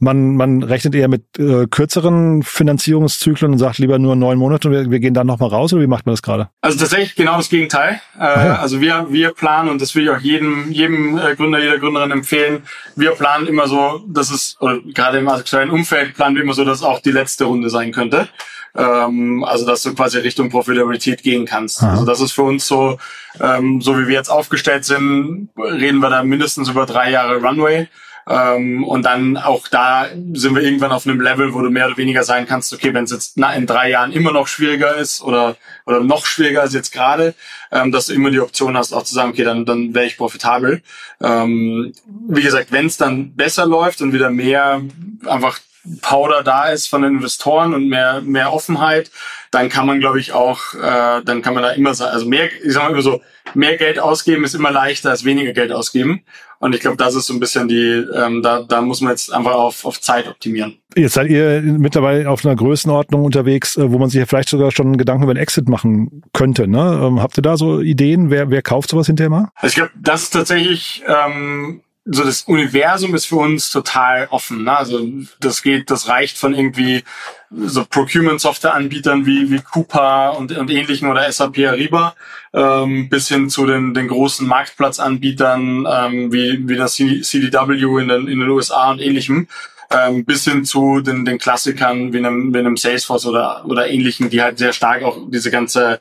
Man, 0.00 0.34
man 0.34 0.62
rechnet 0.62 0.94
eher 0.94 1.08
mit 1.08 1.38
äh, 1.38 1.66
kürzeren 1.66 2.42
Finanzierungszyklen 2.42 3.52
und 3.52 3.58
sagt 3.58 3.78
lieber 3.78 3.98
nur 3.98 4.16
neun 4.16 4.38
Monate 4.38 4.68
und 4.68 4.74
wir, 4.74 4.90
wir 4.90 4.98
gehen 4.98 5.14
dann 5.14 5.26
nochmal 5.26 5.50
raus 5.50 5.72
oder 5.72 5.82
wie 5.82 5.86
macht 5.86 6.06
man 6.06 6.14
das 6.14 6.22
gerade? 6.22 6.48
Also 6.62 6.78
tatsächlich 6.78 7.14
genau 7.14 7.36
das 7.36 7.50
Gegenteil. 7.50 8.00
Äh, 8.18 8.22
ja. 8.22 8.56
Also 8.56 8.80
wir, 8.80 9.06
wir 9.10 9.32
planen, 9.32 9.68
und 9.68 9.80
das 9.80 9.94
will 9.94 10.04
ich 10.04 10.10
auch 10.10 10.18
jedem, 10.18 10.72
jedem 10.72 11.18
äh, 11.18 11.36
Gründer, 11.36 11.60
jeder 11.60 11.78
Gründerin 11.78 12.10
empfehlen, 12.10 12.62
wir 12.96 13.12
planen 13.12 13.46
immer 13.46 13.68
so, 13.68 14.02
dass 14.08 14.30
es, 14.30 14.56
oder 14.60 14.78
gerade 14.80 15.18
im 15.18 15.28
aktuellen 15.28 15.70
Umfeld 15.70 16.14
planen 16.14 16.34
wir 16.34 16.42
immer 16.42 16.54
so, 16.54 16.64
dass 16.64 16.78
es 16.78 16.84
auch 16.84 17.00
die 17.00 17.12
letzte 17.12 17.44
Runde 17.44 17.68
sein 17.68 17.92
könnte. 17.92 18.28
Ähm, 18.74 19.44
also 19.44 19.66
dass 19.66 19.82
du 19.82 19.94
quasi 19.94 20.18
Richtung 20.18 20.48
Profitabilität 20.48 21.22
gehen 21.22 21.44
kannst. 21.44 21.82
Aha. 21.82 21.90
Also 21.90 22.06
das 22.06 22.20
ist 22.20 22.32
für 22.32 22.42
uns 22.42 22.66
so, 22.66 22.98
ähm, 23.40 23.80
so 23.80 23.98
wie 23.98 24.06
wir 24.06 24.14
jetzt 24.14 24.30
aufgestellt 24.30 24.84
sind, 24.84 25.50
reden 25.58 25.98
wir 25.98 26.08
da 26.08 26.22
mindestens 26.22 26.68
über 26.68 26.86
drei 26.86 27.10
Jahre 27.10 27.42
Runway. 27.42 27.88
Ähm, 28.28 28.84
und 28.84 29.04
dann 29.04 29.36
auch 29.36 29.68
da 29.68 30.06
sind 30.34 30.54
wir 30.54 30.62
irgendwann 30.62 30.92
auf 30.92 31.06
einem 31.06 31.20
Level, 31.20 31.54
wo 31.54 31.60
du 31.60 31.70
mehr 31.70 31.86
oder 31.86 31.96
weniger 31.96 32.22
sagen 32.22 32.46
kannst, 32.46 32.72
okay, 32.72 32.92
wenn 32.94 33.04
es 33.04 33.10
jetzt 33.10 33.36
in 33.36 33.66
drei 33.66 33.90
Jahren 33.90 34.12
immer 34.12 34.32
noch 34.32 34.46
schwieriger 34.46 34.96
ist 34.96 35.22
oder, 35.22 35.56
oder 35.86 36.00
noch 36.00 36.26
schwieriger 36.26 36.62
als 36.62 36.74
jetzt 36.74 36.92
gerade, 36.92 37.34
ähm, 37.72 37.92
dass 37.92 38.06
du 38.06 38.14
immer 38.14 38.30
die 38.30 38.40
Option 38.40 38.76
hast, 38.76 38.92
auch 38.92 39.04
zu 39.04 39.14
sagen, 39.14 39.30
okay, 39.30 39.44
dann, 39.44 39.64
dann 39.64 39.94
wäre 39.94 40.06
ich 40.06 40.16
profitabel. 40.16 40.82
Ähm, 41.20 41.92
wie 42.28 42.42
gesagt, 42.42 42.72
wenn 42.72 42.86
es 42.86 42.96
dann 42.96 43.34
besser 43.34 43.66
läuft 43.66 44.02
und 44.02 44.12
wieder 44.12 44.30
mehr 44.30 44.82
einfach 45.26 45.60
Powder 46.02 46.42
da 46.42 46.68
ist 46.68 46.88
von 46.88 47.02
den 47.02 47.14
Investoren 47.14 47.74
und 47.74 47.88
mehr, 47.88 48.20
mehr 48.20 48.52
Offenheit, 48.52 49.10
dann 49.50 49.68
kann 49.68 49.86
man, 49.86 49.98
glaube 49.98 50.20
ich, 50.20 50.32
auch, 50.32 50.74
äh, 50.74 51.22
dann 51.24 51.42
kann 51.42 51.54
man 51.54 51.62
da 51.62 51.70
immer 51.70 51.90
also 51.98 52.26
mehr, 52.26 52.50
ich 52.62 52.72
sag 52.72 52.82
mal 52.84 52.92
immer 52.92 53.02
so, 53.02 53.22
mehr 53.54 53.76
Geld 53.76 53.98
ausgeben 53.98 54.44
ist 54.44 54.54
immer 54.54 54.70
leichter 54.70 55.10
als 55.10 55.24
weniger 55.24 55.52
Geld 55.52 55.72
ausgeben. 55.72 56.22
Und 56.60 56.74
ich 56.74 56.82
glaube, 56.82 56.98
das 56.98 57.14
ist 57.14 57.26
so 57.26 57.32
ein 57.32 57.40
bisschen 57.40 57.68
die, 57.68 58.04
ähm, 58.14 58.42
da, 58.42 58.62
da 58.62 58.82
muss 58.82 59.00
man 59.00 59.12
jetzt 59.12 59.32
einfach 59.32 59.54
auf, 59.54 59.86
auf 59.86 59.98
Zeit 59.98 60.28
optimieren. 60.28 60.76
Jetzt 60.94 61.14
seid 61.14 61.30
ihr 61.30 61.62
mittlerweile 61.62 62.28
auf 62.28 62.44
einer 62.44 62.54
Größenordnung 62.54 63.24
unterwegs, 63.24 63.78
äh, 63.78 63.90
wo 63.90 63.98
man 63.98 64.10
sich 64.10 64.18
ja 64.18 64.26
vielleicht 64.26 64.50
sogar 64.50 64.70
schon 64.70 64.98
Gedanken 64.98 65.22
über 65.22 65.32
einen 65.32 65.40
Exit 65.40 65.70
machen 65.70 66.22
könnte. 66.34 66.68
Ne? 66.68 67.00
Ähm, 67.02 67.22
habt 67.22 67.38
ihr 67.38 67.42
da 67.42 67.56
so 67.56 67.80
Ideen? 67.80 68.28
Wer, 68.28 68.50
wer 68.50 68.60
kauft 68.60 68.90
sowas 68.90 69.06
hinterher 69.06 69.30
mal? 69.30 69.48
Also 69.54 69.68
ich 69.68 69.74
glaube, 69.76 69.92
das 69.98 70.24
ist 70.24 70.30
tatsächlich 70.30 71.02
ähm, 71.06 71.80
so 72.12 72.24
das 72.24 72.42
Universum 72.42 73.14
ist 73.14 73.26
für 73.26 73.36
uns 73.36 73.70
total 73.70 74.26
offen. 74.30 74.64
Ne? 74.64 74.76
Also 74.76 75.06
das 75.38 75.62
geht, 75.62 75.90
das 75.90 76.08
reicht 76.08 76.38
von 76.38 76.54
irgendwie 76.54 77.04
so 77.50 77.84
Procurement-Software-Anbietern 77.84 79.26
wie, 79.26 79.50
wie 79.50 79.60
Coupa 79.60 80.30
und, 80.30 80.56
und 80.56 80.70
ähnlichen 80.70 81.08
oder 81.08 81.30
SAP 81.30 81.58
Ariba 81.58 82.16
ähm, 82.52 83.08
bis 83.08 83.28
hin 83.28 83.48
zu 83.48 83.64
den, 83.64 83.94
den 83.94 84.08
großen 84.08 84.46
Marktplatzanbietern 84.46 85.86
ähm, 85.88 86.32
wie, 86.32 86.68
wie 86.68 86.76
das 86.76 86.96
CDW 86.96 88.00
in 88.00 88.08
den, 88.08 88.26
in 88.26 88.40
den 88.40 88.48
USA 88.48 88.90
und 88.90 89.00
ähnlichem. 89.00 89.46
Ähm, 89.92 90.24
bis 90.24 90.44
hin 90.44 90.64
zu 90.64 91.00
den, 91.00 91.24
den 91.24 91.38
Klassikern 91.38 92.12
wie 92.12 92.18
einem, 92.18 92.54
wie 92.54 92.58
einem 92.58 92.76
Salesforce 92.76 93.26
oder, 93.26 93.64
oder 93.66 93.88
ähnlichen, 93.88 94.30
die 94.30 94.40
halt 94.40 94.58
sehr 94.58 94.72
stark 94.72 95.02
auch 95.02 95.18
diese 95.28 95.50
ganze 95.50 96.00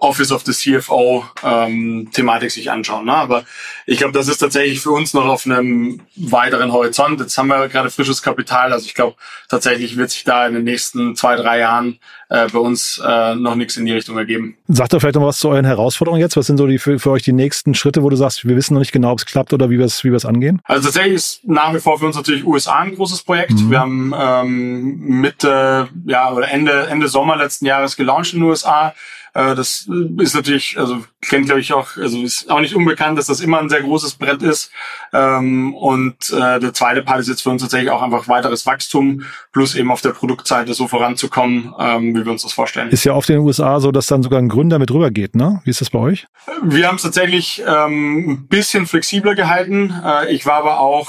Office 0.00 0.32
of 0.32 0.44
the 0.44 0.52
CFO 0.52 1.24
ähm, 1.42 2.08
Thematik 2.12 2.50
sich 2.50 2.70
anschauen. 2.70 3.06
Ne? 3.06 3.14
Aber 3.14 3.44
ich 3.86 3.98
glaube, 3.98 4.12
das 4.12 4.28
ist 4.28 4.38
tatsächlich 4.38 4.80
für 4.80 4.90
uns 4.90 5.14
noch 5.14 5.26
auf 5.26 5.46
einem 5.46 6.00
weiteren 6.16 6.72
Horizont. 6.72 7.20
Jetzt 7.20 7.36
haben 7.38 7.48
wir 7.48 7.68
gerade 7.68 7.90
frisches 7.90 8.22
Kapital. 8.22 8.72
Also 8.72 8.86
ich 8.86 8.94
glaube, 8.94 9.16
tatsächlich 9.48 9.96
wird 9.96 10.10
sich 10.10 10.24
da 10.24 10.46
in 10.46 10.54
den 10.54 10.64
nächsten 10.64 11.16
zwei, 11.16 11.36
drei 11.36 11.58
Jahren 11.58 11.98
äh, 12.28 12.48
bei 12.48 12.58
uns 12.58 13.00
äh, 13.04 13.34
noch 13.34 13.54
nichts 13.54 13.76
in 13.76 13.86
die 13.86 13.92
Richtung 13.92 14.16
ergeben. 14.18 14.56
Sagt 14.68 14.92
doch 14.92 15.00
vielleicht 15.00 15.16
noch 15.16 15.22
was 15.22 15.38
zu 15.38 15.48
euren 15.48 15.64
Herausforderungen 15.64 16.20
jetzt. 16.20 16.36
Was 16.36 16.46
sind 16.46 16.58
so 16.58 16.66
die 16.66 16.78
für, 16.78 16.98
für 16.98 17.10
euch 17.10 17.22
die 17.22 17.32
nächsten 17.32 17.74
Schritte, 17.74 18.02
wo 18.02 18.10
du 18.10 18.16
sagst, 18.16 18.46
wir 18.46 18.56
wissen 18.56 18.74
noch 18.74 18.80
nicht 18.80 18.92
genau, 18.92 19.12
ob 19.12 19.18
es 19.18 19.26
klappt 19.26 19.52
oder 19.52 19.70
wie 19.70 19.78
wir 19.78 19.86
es 19.86 20.04
wie 20.04 20.10
wir 20.10 20.16
es 20.16 20.26
angehen? 20.26 20.60
Also 20.64 20.84
tatsächlich 20.84 21.14
ist 21.14 21.40
nach 21.44 21.74
wie 21.74 21.80
vor 21.80 21.98
für 21.98 22.06
uns 22.06 22.16
natürlich 22.16 22.44
USA 22.44 22.80
ein 22.80 22.94
großes 22.94 23.22
Projekt. 23.22 23.52
Mhm. 23.52 23.70
Wir 23.70 23.80
haben 23.80 24.14
ähm, 24.16 24.98
Mitte, 24.98 25.88
ja, 26.06 26.32
oder 26.32 26.48
Ende, 26.50 26.86
Ende 26.88 27.08
Sommer 27.08 27.36
letzten 27.36 27.66
Jahres 27.66 27.96
gelauncht 27.96 28.32
in 28.34 28.40
den 28.40 28.48
USA. 28.48 28.94
Äh, 29.38 29.54
das 29.54 29.88
ist 30.18 30.34
natürlich, 30.34 30.76
also 30.78 31.04
kennt 31.20 31.46
glaube 31.46 31.60
ich 31.60 31.72
auch, 31.72 31.96
also 31.96 32.20
ist 32.22 32.50
auch 32.50 32.60
nicht 32.60 32.74
unbekannt, 32.74 33.18
dass 33.18 33.26
das 33.26 33.40
immer 33.40 33.60
ein 33.60 33.68
sehr 33.68 33.82
großes 33.82 34.14
Brett 34.14 34.42
ist. 34.42 34.72
Ähm, 35.12 35.74
und 35.74 36.30
äh, 36.30 36.58
der 36.58 36.74
zweite 36.74 37.02
Part 37.02 37.20
ist 37.20 37.28
jetzt 37.28 37.42
für 37.42 37.50
uns 37.50 37.62
tatsächlich 37.62 37.90
auch 37.90 38.02
einfach 38.02 38.26
weiteres 38.26 38.66
Wachstum, 38.66 39.22
plus 39.52 39.76
eben 39.76 39.92
auf 39.92 40.00
der 40.00 40.10
Produktseite 40.10 40.74
so 40.74 40.88
voranzukommen, 40.88 41.72
ähm, 41.78 42.16
wie 42.16 42.24
wir 42.24 42.32
uns 42.32 42.42
das 42.42 42.52
vorstellen. 42.52 42.90
Ist 42.90 43.04
ja 43.04 43.14
oft 43.14 43.30
in 43.30 43.36
den 43.36 43.44
USA 43.44 43.78
so, 43.78 43.92
dass 43.92 44.08
dann 44.08 44.24
sogar 44.24 44.40
ein 44.40 44.48
Gründer 44.48 44.80
mit 44.80 44.90
rübergeht, 44.90 45.36
ne? 45.36 45.60
Wie 45.64 45.70
ist 45.70 45.80
das 45.80 45.90
bei 45.90 46.00
euch? 46.00 46.26
Wir 46.62 46.88
haben 46.88 46.96
es 46.96 47.02
tatsächlich 47.02 47.62
ähm, 47.64 48.30
ein 48.30 48.46
bisschen 48.48 48.86
flexibler 48.86 49.36
gehalten. 49.36 49.94
Äh, 50.04 50.32
ich 50.32 50.46
war 50.46 50.54
aber 50.54 50.80
auch, 50.80 51.08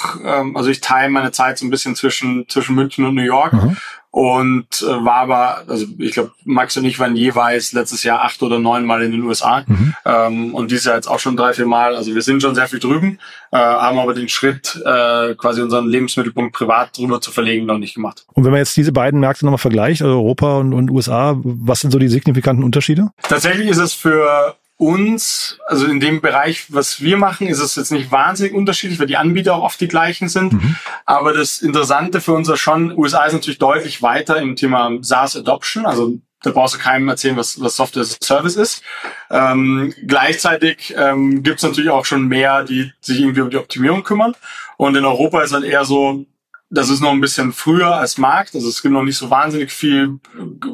also 0.53 0.69
ich 0.69 0.81
teile 0.81 1.09
meine 1.09 1.31
Zeit 1.31 1.57
so 1.57 1.65
ein 1.65 1.69
bisschen 1.69 1.95
zwischen, 1.95 2.47
zwischen 2.47 2.75
München 2.75 3.05
und 3.05 3.15
New 3.15 3.23
York. 3.23 3.53
Mhm 3.53 3.77
und 4.11 4.65
äh, 4.81 5.05
war 5.05 5.17
aber, 5.17 5.63
also 5.67 5.85
ich 5.99 6.13
glaube, 6.13 6.31
Max 6.43 6.75
und 6.77 6.85
ich 6.85 6.97
waren 6.97 7.15
jeweils 7.15 7.73
letztes 7.73 8.03
Jahr 8.03 8.21
acht 8.21 8.41
oder 8.41 8.57
neun 8.57 8.85
Mal 8.85 9.03
in 9.03 9.11
den 9.11 9.21
USA 9.21 9.63
mhm. 9.67 9.93
ähm, 10.03 10.55
und 10.55 10.71
dieses 10.71 10.85
Jahr 10.85 10.95
jetzt 10.95 11.07
auch 11.07 11.19
schon 11.19 11.37
drei, 11.37 11.53
vier 11.53 11.67
Mal. 11.67 11.95
Also 11.95 12.15
wir 12.15 12.21
sind 12.23 12.41
schon 12.41 12.55
sehr 12.55 12.67
viel 12.67 12.79
drüben, 12.79 13.19
äh, 13.51 13.57
haben 13.57 13.99
aber 13.99 14.15
den 14.15 14.27
Schritt, 14.27 14.81
äh, 14.83 15.35
quasi 15.35 15.61
unseren 15.61 15.87
Lebensmittelpunkt 15.87 16.55
privat 16.55 16.97
drüber 16.97 17.21
zu 17.21 17.31
verlegen, 17.31 17.67
noch 17.67 17.77
nicht 17.77 17.93
gemacht. 17.93 18.25
Und 18.33 18.43
wenn 18.45 18.51
man 18.51 18.59
jetzt 18.59 18.75
diese 18.75 18.91
beiden 18.91 19.19
Märkte 19.19 19.45
nochmal 19.45 19.59
vergleicht, 19.59 20.01
also 20.01 20.15
Europa 20.15 20.57
und, 20.57 20.73
und 20.73 20.89
USA, 20.89 21.39
was 21.43 21.81
sind 21.81 21.91
so 21.91 21.99
die 21.99 22.07
signifikanten 22.07 22.63
Unterschiede? 22.63 23.09
Tatsächlich 23.21 23.67
ist 23.67 23.77
es 23.77 23.93
für 23.93 24.55
uns, 24.79 25.59
also 25.67 25.85
in 25.87 25.99
dem 25.99 26.21
Bereich, 26.21 26.73
was 26.73 27.01
wir 27.01 27.17
machen, 27.17 27.47
ist 27.47 27.59
es 27.59 27.75
jetzt 27.75 27.91
nicht 27.91 28.13
wahnsinnig 28.13 28.53
unterschiedlich, 28.53 28.97
weil 28.97 29.07
die 29.07 29.17
Anbieter 29.17 29.55
auch 29.55 29.63
oft 29.63 29.81
die 29.81 29.89
gleichen 29.89 30.29
sind. 30.29 30.53
Mhm. 30.53 30.77
Aber 31.05 31.33
das 31.33 31.59
Interessante 31.59 32.21
für 32.21 32.31
uns 32.31 32.47
ist 32.47 32.61
schon, 32.61 32.97
USA 32.97 33.25
ist 33.25 33.33
natürlich 33.33 33.59
deutlich 33.59 34.01
weiter 34.01 34.37
im 34.37 34.55
Thema 34.55 34.89
SaaS 35.01 35.35
Adoption. 35.35 35.85
Also 35.85 36.17
da 36.43 36.51
brauchst 36.51 36.75
du 36.75 36.79
keinem 36.79 37.09
erzählen, 37.09 37.35
was, 37.35 37.59
was 37.59 37.75
Software 37.75 38.03
as 38.03 38.17
a 38.21 38.25
Service 38.25 38.55
ist. 38.55 38.81
Ähm, 39.29 39.93
gleichzeitig 40.07 40.93
ähm, 40.97 41.43
gibt 41.43 41.57
es 41.57 41.63
natürlich 41.63 41.89
auch 41.89 42.05
schon 42.05 42.29
mehr, 42.29 42.63
die 42.63 42.93
sich 43.01 43.19
irgendwie 43.19 43.41
um 43.41 43.49
die 43.49 43.57
Optimierung 43.57 44.03
kümmern. 44.03 44.33
Und 44.77 44.95
in 44.95 45.03
Europa 45.03 45.41
ist 45.41 45.51
halt 45.51 45.65
eher 45.65 45.83
so, 45.83 46.25
das 46.69 46.89
ist 46.89 47.01
noch 47.01 47.11
ein 47.11 47.21
bisschen 47.21 47.51
früher 47.51 47.95
als 47.95 48.17
Markt. 48.17 48.53
Also 48.53 48.69
es 48.69 48.81
gibt 48.81 48.93
noch 48.93 49.03
nicht 49.03 49.17
so 49.17 49.29
wahnsinnig 49.29 49.71
viel, 49.71 50.19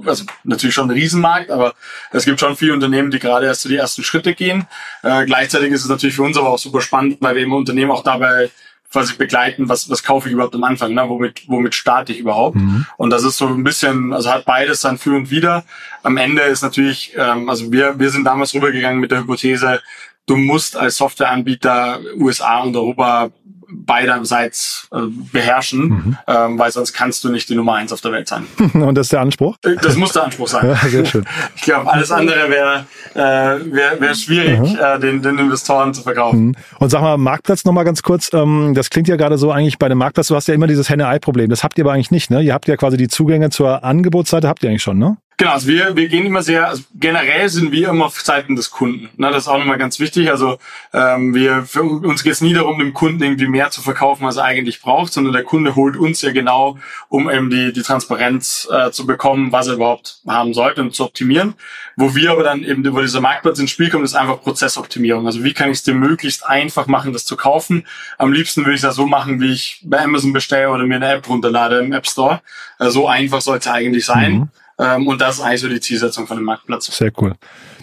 also 0.06 0.26
natürlich 0.44 0.76
schon 0.76 0.90
ein 0.90 0.96
Riesenmarkt, 0.96 1.50
aber 1.50 1.74
es 2.12 2.26
gibt 2.26 2.40
schon 2.40 2.58
viele 2.58 2.74
Unternehmen, 2.74 3.12
die 3.12 3.20
gerade 3.20 3.46
erst 3.46 3.62
zu 3.62 3.70
die 3.70 3.78
ersten 3.78 4.04
Schritte 4.04 4.34
gehen. 4.34 4.68
Äh, 5.04 5.26
gleichzeitig 5.26 5.72
ist 5.72 5.84
es 5.84 5.90
natürlich 5.90 6.16
für 6.16 6.24
uns 6.24 6.38
aber 6.38 6.50
auch 6.50 6.60
super 6.60 6.82
spannend, 6.82 7.18
weil 7.22 7.36
wir 7.36 7.44
im 7.44 7.54
Unternehmen 7.54 7.92
auch 7.92 8.04
dabei 8.04 8.50
quasi 8.92 9.16
begleiten, 9.16 9.68
was, 9.68 9.90
was 9.90 10.04
kaufe 10.04 10.28
ich 10.28 10.34
überhaupt 10.34 10.56
am 10.56 10.64
Anfang, 10.64 10.94
ne? 10.94 11.04
womit, 11.08 11.44
womit 11.48 11.76
starte 11.76 12.14
ich 12.14 12.20
überhaupt. 12.20 12.56
Mhm. 12.56 12.86
Und 12.98 13.10
das 13.10 13.24
ist 13.24 13.38
so 13.38 13.48
ein 13.48 13.64
bisschen, 13.64 14.14
also 14.14 14.32
hat 14.32 14.46
beides 14.46 14.82
sein 14.82 14.98
Für 14.98 15.16
und 15.16 15.32
Wider. 15.32 15.66
Am 16.04 16.18
Ende 16.18 16.44
ist 16.44 16.62
natürlich, 16.62 17.14
ähm, 17.18 17.50
also 17.50 17.72
wir, 17.72 18.00
wir 18.00 18.10
sind 18.10 18.26
damals 18.26 18.54
rübergegangen 18.54 19.00
mit 19.00 19.12
der 19.12 19.20
Hypothese, 19.20 19.82
du 20.28 20.38
musst 20.38 20.78
als 20.78 20.98
Softwareanbieter 20.98 22.00
USA 22.18 22.60
und 22.60 22.76
Europa 22.76 23.32
beiderseits 23.70 24.88
äh, 24.92 25.02
beherrschen, 25.32 25.82
mhm. 25.82 26.18
ähm, 26.28 26.60
weil 26.60 26.72
sonst 26.72 26.94
kannst 26.94 27.24
du 27.24 27.30
nicht 27.30 27.50
die 27.50 27.56
Nummer 27.56 27.76
eins 27.76 27.92
auf 27.94 28.02
der 28.02 28.12
Welt 28.12 28.28
sein. 28.28 28.46
Und 28.74 28.96
das 28.96 29.08
ist 29.08 29.14
der 29.14 29.22
Anspruch? 29.22 29.58
Äh, 29.64 29.76
das 29.82 29.96
muss 29.96 30.14
der 30.14 30.24
Anspruch 30.24 30.48
sein. 30.48 30.66
Ja, 30.76 30.90
sehr 30.90 31.06
schön. 31.06 31.26
Ich 31.56 31.62
glaube, 31.62 31.92
alles 31.92 32.12
andere 32.12 32.50
wäre 32.50 32.86
äh, 33.14 33.20
wär, 33.20 34.00
wär 34.00 34.16
schwierig, 34.16 34.60
mhm. 34.60 34.80
äh, 34.82 35.00
den, 35.00 35.22
den 35.22 35.38
Investoren 35.38 35.94
zu 35.94 36.02
verkaufen. 36.02 36.48
Mhm. 36.48 36.56
Und 36.80 36.90
sag 36.90 37.02
mal, 37.02 37.18
Marktplatz 37.18 37.66
nochmal 37.66 37.86
ganz 37.86 38.02
kurz. 38.02 38.32
Ähm, 38.34 38.74
das 38.76 38.90
klingt 38.90 39.08
ja 39.08 39.16
gerade 39.16 39.38
so 39.38 39.52
eigentlich 39.52 39.78
bei 39.78 39.90
dem 39.90 39.98
Marktplatz, 39.98 40.28
du 40.28 40.36
hast 40.36 40.48
ja 40.48 40.54
immer 40.54 40.68
dieses 40.68 40.90
Henne-Ei-Problem. 40.90 41.50
Das 41.50 41.64
habt 41.64 41.78
ihr 41.78 41.86
aber 41.86 41.94
eigentlich 41.94 42.12
nicht, 42.12 42.32
ne? 42.32 42.42
Ihr 42.42 42.54
habt 42.54 42.68
ja 42.68 42.78
quasi 42.78 42.98
die 42.98 43.08
Zugänge 43.08 43.50
zur 43.50 43.84
Angebotsseite, 43.84 44.48
habt 44.48 44.64
ihr 44.64 44.70
eigentlich 44.70 44.84
schon, 44.84 44.98
ne? 44.98 45.18
Genau, 45.38 45.52
also 45.52 45.68
wir, 45.68 45.98
wir 45.98 46.08
gehen 46.08 46.26
immer 46.26 46.42
sehr, 46.44 46.70
also 46.70 46.84
generell 46.94 47.50
sind 47.50 47.74
wir 47.74 47.90
immer 47.90 48.06
auf 48.06 48.22
Seiten 48.22 48.56
des 48.56 48.72
Kunden. 48.72 49.10
Ne, 49.18 49.32
das 49.32 49.44
ist 49.44 49.48
auch 49.50 49.58
nochmal 49.58 49.78
ganz 49.78 50.00
wichtig. 50.00 50.30
Also 50.30 50.60
ähm, 50.94 51.34
wir, 51.34 51.64
für 51.64 51.84
uns 51.84 52.24
geht 52.24 52.32
es 52.32 52.42
nie 52.42 52.54
darum, 52.54 52.80
dem 52.80 52.94
Kunden 52.94 53.22
irgendwie 53.22 53.48
mehr 53.48 53.70
zu 53.70 53.82
verkaufen, 53.82 54.26
als 54.26 54.38
er 54.38 54.46
eigentlich 54.46 54.82
braucht, 54.82 55.12
sondern 55.12 55.34
der 55.34 55.44
Kunde 55.44 55.76
holt 55.76 55.98
uns 55.98 56.22
ja 56.22 56.32
genau, 56.32 56.78
um 57.10 57.30
eben 57.30 57.50
die, 57.50 57.74
die 57.74 57.82
Transparenz 57.82 58.66
äh, 58.72 58.92
zu 58.92 59.06
bekommen, 59.06 59.52
was 59.52 59.68
er 59.68 59.74
überhaupt 59.74 60.22
haben 60.26 60.54
sollte 60.54 60.82
und 60.82 60.96
zu 60.96 61.04
optimieren. 61.04 61.56
Wo 61.98 62.16
wir 62.16 62.32
aber 62.32 62.44
dann 62.44 62.64
eben 62.64 62.86
über 62.86 63.02
dieser 63.02 63.20
Marktplatz 63.20 63.60
ins 63.60 63.72
Spiel 63.72 63.90
kommen, 63.90 64.06
ist 64.06 64.16
einfach 64.16 64.42
Prozessoptimierung. 64.42 65.26
Also 65.26 65.44
wie 65.44 65.54
kann 65.54 65.70
ich 65.70 65.78
es 65.80 65.84
dir 65.84 65.96
möglichst 65.96 66.46
einfach 66.46 66.88
machen, 66.88 67.12
das 67.12 67.26
zu 67.26 67.36
kaufen? 67.36 67.86
Am 68.18 68.32
liebsten 68.32 68.62
würde 68.62 68.76
ich 68.76 68.82
das 68.82 68.96
so 68.96 69.06
machen, 69.06 69.42
wie 69.42 69.52
ich 69.52 69.82
bei 69.84 70.02
Amazon 70.02 70.32
bestelle 70.32 70.70
oder 70.70 70.86
mir 70.86 70.96
eine 70.96 71.12
App 71.12 71.28
runterlade 71.28 71.80
im 71.80 71.92
App 71.92 72.08
Store. 72.08 72.42
Äh, 72.80 72.90
so 72.90 73.10
einfach 73.10 73.42
sollte 73.42 73.68
es 73.68 73.76
eigentlich 73.76 74.06
sein. 74.06 74.34
Mhm. 74.34 74.50
Ähm, 74.78 75.08
und 75.08 75.22
das 75.22 75.36
ist 75.36 75.42
eigentlich 75.42 75.62
so 75.62 75.70
die 75.70 75.80
Zielsetzung 75.80 76.28
von 76.28 76.38
dem 76.38 76.44
Marktplatz. 76.44 76.86
Sehr 76.88 77.12
cool. 77.22 77.34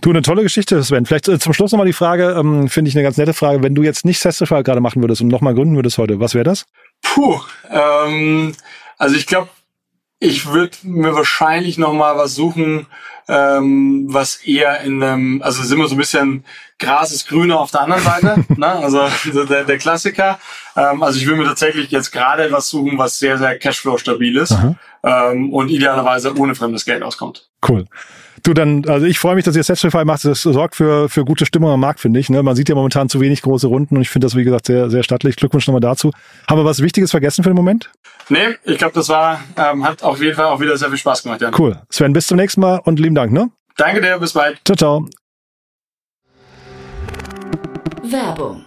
Du, 0.03 0.11
eine 0.11 0.23
tolle 0.23 0.43
Geschichte, 0.43 0.83
Sven. 0.83 1.07
Vielleicht 1.07 1.29
äh, 1.29 1.39
zum 1.39 1.55
Schluss 1.55 1.73
nochmal 1.73 1.87
die 1.87 1.93
Frage, 1.93 2.37
ähm, 2.39 2.69
finde 2.69 2.91
ich 2.91 2.95
eine 2.95 3.03
ganz 3.03 3.17
nette 3.17 3.33
Frage. 3.33 3.63
Wenn 3.63 3.75
du 3.75 3.83
jetzt 3.83 4.05
nicht 4.05 4.21
Testify 4.21 4.63
gerade 4.63 4.81
machen 4.81 5.03
würdest 5.03 5.23
und 5.23 5.29
nochmal 5.29 5.55
gründen 5.55 5.77
würdest 5.77 5.97
heute, 5.99 6.21
was 6.21 6.35
wäre 6.35 6.45
das? 6.45 6.67
Puh, 7.03 7.41
ähm, 7.71 8.55
also 8.99 9.17
ich 9.17 9.27
glaube, 9.27 9.49
Ich 10.25 10.47
würde 10.47 10.77
mir 10.85 11.17
wahrscheinlich 11.17 11.79
noch 11.79 11.93
mal 11.93 12.17
was 12.17 12.37
suchen, 12.37 12.87
ähm, 13.27 14.07
was 14.09 14.37
eher 14.37 14.81
in 14.83 15.03
einem, 15.03 15.43
also 15.43 15.65
sind 15.65 15.79
wir 15.79 15.89
so 15.89 15.97
ein 15.97 15.99
bisschen 15.99 16.45
Gras 16.79 17.11
ist 17.11 17.27
grüner 17.27 17.59
auf 17.59 17.73
der 17.73 17.81
anderen 17.81 18.05
Seite, 18.05 18.45
ne? 18.57 18.67
also 18.67 19.09
der, 19.47 19.65
der 19.65 19.79
Klassiker. 19.79 20.39
Ähm, 20.77 21.03
also 21.03 21.19
ich 21.19 21.27
will 21.27 21.35
mir 21.35 21.45
tatsächlich 21.45 21.91
jetzt 21.91 22.13
gerade 22.13 22.53
was 22.53 22.69
suchen, 22.69 22.99
was 22.99 23.19
sehr, 23.19 23.37
sehr 23.37 23.59
Cashflow 23.59 23.99
stabil 23.99 24.37
ist 24.37 24.57
ähm, 25.03 25.53
und 25.53 25.71
idealerweise 25.71 26.37
ohne 26.39 26.55
fremdes 26.55 26.85
Geld 26.85 27.03
auskommt. 27.03 27.49
Cool. 27.69 27.87
Du 28.45 28.55
dann, 28.55 28.85
also 28.89 29.07
ich 29.07 29.19
freue 29.19 29.37
mich, 29.37 29.45
dass 29.45 29.55
ihr 29.55 29.63
Sestify 29.63 30.05
macht. 30.05 30.25
Das 30.25 30.43
sorgt 30.43 30.75
für, 30.75 31.09
für 31.09 31.25
gute 31.25 31.47
Stimmung 31.47 31.71
am 31.71 31.81
Markt, 31.81 32.01
finde 32.01 32.19
ich. 32.19 32.29
Ne? 32.29 32.43
Man 32.43 32.57
sieht 32.57 32.69
ja 32.69 32.75
momentan 32.75 33.09
zu 33.09 33.21
wenig 33.21 33.43
große 33.43 33.67
Runden 33.67 33.97
und 33.97 34.03
ich 34.03 34.11
finde 34.11 34.27
das, 34.27 34.37
wie 34.37 34.45
gesagt, 34.45 34.67
sehr, 34.67 34.91
sehr 34.91 35.03
stattlich. 35.03 35.37
Glückwunsch 35.37 35.67
nochmal 35.67 35.81
dazu. 35.81 36.11
Haben 36.49 36.61
wir 36.61 36.65
was 36.65 36.83
Wichtiges 36.83 37.11
vergessen 37.13 37.45
für 37.45 37.51
den 37.51 37.57
Moment? 37.57 37.91
Nee, 38.29 38.57
ich 38.65 38.79
glaube, 38.79 38.95
das 38.95 39.09
war, 39.09 39.41
ähm, 39.57 39.87
hat 39.87 40.03
auf 40.03 40.21
jeden 40.21 40.35
Fall 40.35 40.47
auch 40.47 40.61
wieder 40.61 40.77
sehr 40.77 40.89
viel 40.89 40.99
Spaß 40.99 41.23
gemacht, 41.23 41.41
Jan. 41.41 41.55
Cool. 41.57 41.81
Sven, 41.91 42.13
bis 42.13 42.27
zum 42.27 42.37
nächsten 42.37 42.61
Mal 42.61 42.81
und 42.85 42.99
lieben 42.99 43.15
Dank, 43.15 43.33
ne? 43.33 43.51
Danke 43.77 44.01
dir, 44.01 44.19
bis 44.19 44.33
bald. 44.33 44.61
Ciao, 44.65 44.77
ciao. 44.77 45.07
Werbung. 48.03 48.67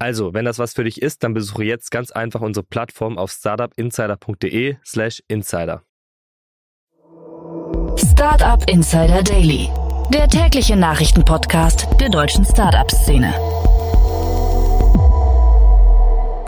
Also, 0.00 0.32
wenn 0.32 0.44
das 0.44 0.60
was 0.60 0.74
für 0.74 0.84
dich 0.84 1.02
ist, 1.02 1.24
dann 1.24 1.34
besuche 1.34 1.64
jetzt 1.64 1.90
ganz 1.90 2.12
einfach 2.12 2.40
unsere 2.40 2.64
Plattform 2.64 3.18
auf 3.18 3.32
startupinsider.de 3.32 4.76
slash 4.84 5.20
insider. 5.26 5.82
Startup 7.96 8.62
Insider 8.70 9.24
Daily. 9.24 9.68
Der 10.14 10.28
tägliche 10.28 10.76
Nachrichtenpodcast 10.76 11.88
der 12.00 12.10
deutschen 12.10 12.44
Startup-Szene. 12.44 13.34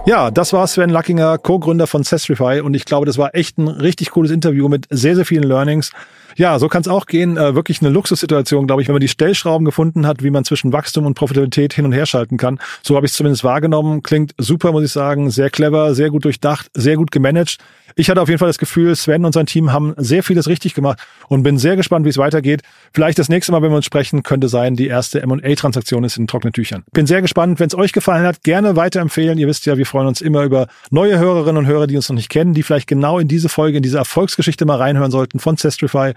Ja, 0.06 0.30
das 0.30 0.52
war 0.52 0.68
Sven 0.68 0.90
Lackinger, 0.90 1.38
Co-Gründer 1.38 1.88
von 1.88 2.04
Sestrify 2.04 2.60
und 2.60 2.74
ich 2.74 2.84
glaube, 2.84 3.04
das 3.04 3.18
war 3.18 3.34
echt 3.34 3.58
ein 3.58 3.66
richtig 3.66 4.10
cooles 4.10 4.30
Interview 4.30 4.68
mit 4.68 4.86
sehr, 4.90 5.16
sehr 5.16 5.26
vielen 5.26 5.42
Learnings. 5.42 5.90
Ja, 6.36 6.58
so 6.58 6.68
kann 6.68 6.82
es 6.82 6.88
auch 6.88 7.06
gehen. 7.06 7.36
Äh, 7.36 7.54
wirklich 7.54 7.80
eine 7.80 7.90
Luxussituation, 7.90 8.66
glaube 8.66 8.82
ich, 8.82 8.88
wenn 8.88 8.94
man 8.94 9.00
die 9.00 9.08
Stellschrauben 9.08 9.64
gefunden 9.64 10.06
hat, 10.06 10.22
wie 10.22 10.30
man 10.30 10.44
zwischen 10.44 10.72
Wachstum 10.72 11.06
und 11.06 11.14
Profitabilität 11.14 11.72
hin 11.72 11.84
und 11.84 11.92
her 11.92 12.06
schalten 12.06 12.36
kann. 12.36 12.58
So 12.82 12.96
habe 12.96 13.06
ich 13.06 13.12
es 13.12 13.16
zumindest 13.16 13.44
wahrgenommen. 13.44 14.02
Klingt 14.02 14.34
super, 14.38 14.72
muss 14.72 14.84
ich 14.84 14.92
sagen. 14.92 15.30
Sehr 15.30 15.50
clever, 15.50 15.94
sehr 15.94 16.10
gut 16.10 16.24
durchdacht, 16.24 16.70
sehr 16.74 16.96
gut 16.96 17.10
gemanagt. 17.10 17.58
Ich 17.96 18.08
hatte 18.08 18.20
auf 18.20 18.28
jeden 18.28 18.38
Fall 18.38 18.48
das 18.48 18.58
Gefühl, 18.58 18.94
Sven 18.94 19.24
und 19.24 19.32
sein 19.32 19.46
Team 19.46 19.72
haben 19.72 19.94
sehr 19.96 20.22
vieles 20.22 20.46
richtig 20.46 20.74
gemacht 20.74 20.98
und 21.28 21.42
bin 21.42 21.58
sehr 21.58 21.76
gespannt, 21.76 22.04
wie 22.04 22.10
es 22.10 22.18
weitergeht. 22.18 22.62
Vielleicht 22.92 23.18
das 23.18 23.28
nächste 23.28 23.52
Mal, 23.52 23.62
wenn 23.62 23.70
wir 23.70 23.76
uns 23.76 23.84
sprechen, 23.84 24.22
könnte 24.22 24.48
sein, 24.48 24.76
die 24.76 24.86
erste 24.86 25.22
M&A-Transaktion 25.22 26.04
ist 26.04 26.16
in 26.16 26.26
trockenen 26.26 26.52
Tüchern. 26.52 26.84
Bin 26.92 27.06
sehr 27.06 27.20
gespannt. 27.20 27.60
Wenn 27.60 27.66
es 27.66 27.74
euch 27.74 27.92
gefallen 27.92 28.26
hat, 28.26 28.42
gerne 28.42 28.76
weiterempfehlen. 28.76 29.38
Ihr 29.38 29.48
wisst 29.48 29.66
ja, 29.66 29.76
wir 29.76 29.86
freuen 29.86 30.06
uns 30.06 30.20
immer 30.20 30.44
über 30.44 30.68
neue 30.90 31.18
Hörerinnen 31.18 31.58
und 31.58 31.66
Hörer, 31.66 31.86
die 31.86 31.96
uns 31.96 32.08
noch 32.08 32.16
nicht 32.16 32.30
kennen, 32.30 32.54
die 32.54 32.62
vielleicht 32.62 32.86
genau 32.86 33.18
in 33.18 33.28
diese 33.28 33.48
Folge, 33.48 33.78
in 33.78 33.82
diese 33.82 33.98
Erfolgsgeschichte 33.98 34.64
mal 34.64 34.76
reinhören 34.76 35.10
sollten 35.10 35.38
von 35.38 35.56
Zestrify. 35.56 36.14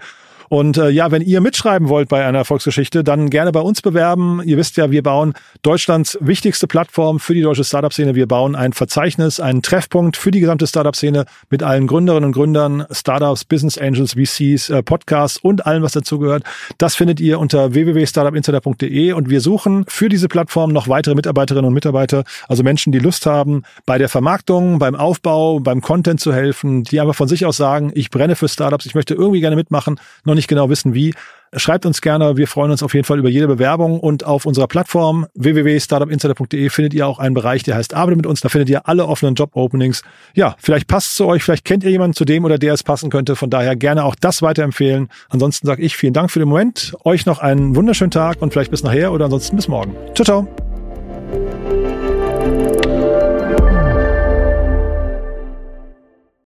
Und 0.48 0.76
äh, 0.76 0.90
ja, 0.90 1.10
wenn 1.10 1.22
ihr 1.22 1.40
mitschreiben 1.40 1.88
wollt 1.88 2.08
bei 2.08 2.24
einer 2.24 2.38
Erfolgsgeschichte, 2.38 3.04
dann 3.04 3.30
gerne 3.30 3.52
bei 3.52 3.60
uns 3.60 3.82
bewerben. 3.82 4.42
Ihr 4.44 4.56
wisst 4.56 4.76
ja, 4.76 4.90
wir 4.90 5.02
bauen 5.02 5.34
Deutschlands 5.62 6.18
wichtigste 6.20 6.66
Plattform 6.66 7.20
für 7.20 7.34
die 7.34 7.42
deutsche 7.42 7.64
Startup-Szene. 7.64 8.14
Wir 8.14 8.26
bauen 8.26 8.54
ein 8.54 8.72
Verzeichnis, 8.72 9.40
einen 9.40 9.62
Treffpunkt 9.62 10.16
für 10.16 10.30
die 10.30 10.40
gesamte 10.40 10.66
Startup-Szene 10.66 11.26
mit 11.50 11.62
allen 11.62 11.86
Gründerinnen 11.86 12.26
und 12.26 12.32
Gründern, 12.32 12.86
Startups, 12.90 13.44
Business 13.44 13.78
Angels, 13.78 14.14
VCs, 14.14 14.70
äh, 14.70 14.82
Podcasts 14.82 15.38
und 15.38 15.66
allem, 15.66 15.82
was 15.82 15.92
dazugehört. 15.92 16.44
Das 16.78 16.94
findet 16.94 17.20
ihr 17.20 17.38
unter 17.38 17.74
www.startupinsider.de 17.74 19.12
und 19.12 19.30
wir 19.30 19.40
suchen 19.40 19.84
für 19.88 20.08
diese 20.08 20.28
Plattform 20.28 20.72
noch 20.72 20.88
weitere 20.88 21.14
Mitarbeiterinnen 21.14 21.66
und 21.66 21.74
Mitarbeiter, 21.74 22.24
also 22.48 22.62
Menschen, 22.62 22.92
die 22.92 22.98
Lust 22.98 23.26
haben, 23.26 23.62
bei 23.86 23.98
der 23.98 24.08
Vermarktung, 24.08 24.78
beim 24.78 24.94
Aufbau, 24.94 25.60
beim 25.60 25.80
Content 25.80 26.20
zu 26.20 26.32
helfen, 26.32 26.84
die 26.84 27.00
aber 27.00 27.14
von 27.14 27.28
sich 27.28 27.46
aus 27.46 27.56
sagen, 27.56 27.92
ich 27.94 28.10
brenne 28.10 28.36
für 28.36 28.48
Startups, 28.48 28.86
ich 28.86 28.94
möchte 28.94 29.14
irgendwie 29.14 29.40
gerne 29.40 29.56
mitmachen, 29.56 30.00
noch 30.34 30.36
nicht 30.36 30.48
genau 30.48 30.68
wissen 30.68 30.94
wie, 30.94 31.14
schreibt 31.56 31.86
uns 31.86 32.00
gerne. 32.00 32.36
Wir 32.36 32.48
freuen 32.48 32.70
uns 32.70 32.82
auf 32.82 32.94
jeden 32.94 33.04
Fall 33.04 33.18
über 33.18 33.28
jede 33.28 33.46
Bewerbung 33.46 34.00
und 34.00 34.24
auf 34.24 34.46
unserer 34.46 34.66
Plattform 34.66 35.26
www.startupinsider.de 35.34 36.68
findet 36.70 36.94
ihr 36.94 37.06
auch 37.06 37.18
einen 37.18 37.34
Bereich, 37.34 37.62
der 37.62 37.76
heißt 37.76 37.94
Arbeite 37.94 38.16
mit 38.16 38.26
uns. 38.26 38.40
Da 38.40 38.48
findet 38.48 38.68
ihr 38.68 38.88
alle 38.88 39.06
offenen 39.06 39.34
Job-Openings. 39.34 40.02
Ja, 40.34 40.56
vielleicht 40.58 40.88
passt 40.88 41.10
es 41.10 41.14
zu 41.14 41.26
euch, 41.26 41.42
vielleicht 41.42 41.64
kennt 41.64 41.84
ihr 41.84 41.90
jemanden 41.90 42.14
zu 42.14 42.24
dem 42.24 42.44
oder 42.44 42.58
der 42.58 42.74
es 42.74 42.82
passen 42.82 43.10
könnte. 43.10 43.36
Von 43.36 43.50
daher 43.50 43.76
gerne 43.76 44.04
auch 44.04 44.16
das 44.16 44.42
weiterempfehlen. 44.42 45.08
Ansonsten 45.28 45.66
sage 45.66 45.82
ich 45.82 45.96
vielen 45.96 46.12
Dank 46.12 46.30
für 46.30 46.40
den 46.40 46.48
Moment. 46.48 46.94
Euch 47.04 47.26
noch 47.26 47.38
einen 47.38 47.76
wunderschönen 47.76 48.10
Tag 48.10 48.42
und 48.42 48.52
vielleicht 48.52 48.70
bis 48.70 48.82
nachher 48.82 49.12
oder 49.12 49.26
ansonsten 49.26 49.56
bis 49.56 49.68
morgen. 49.68 49.94
Ciao, 50.14 50.24
ciao. 50.24 52.03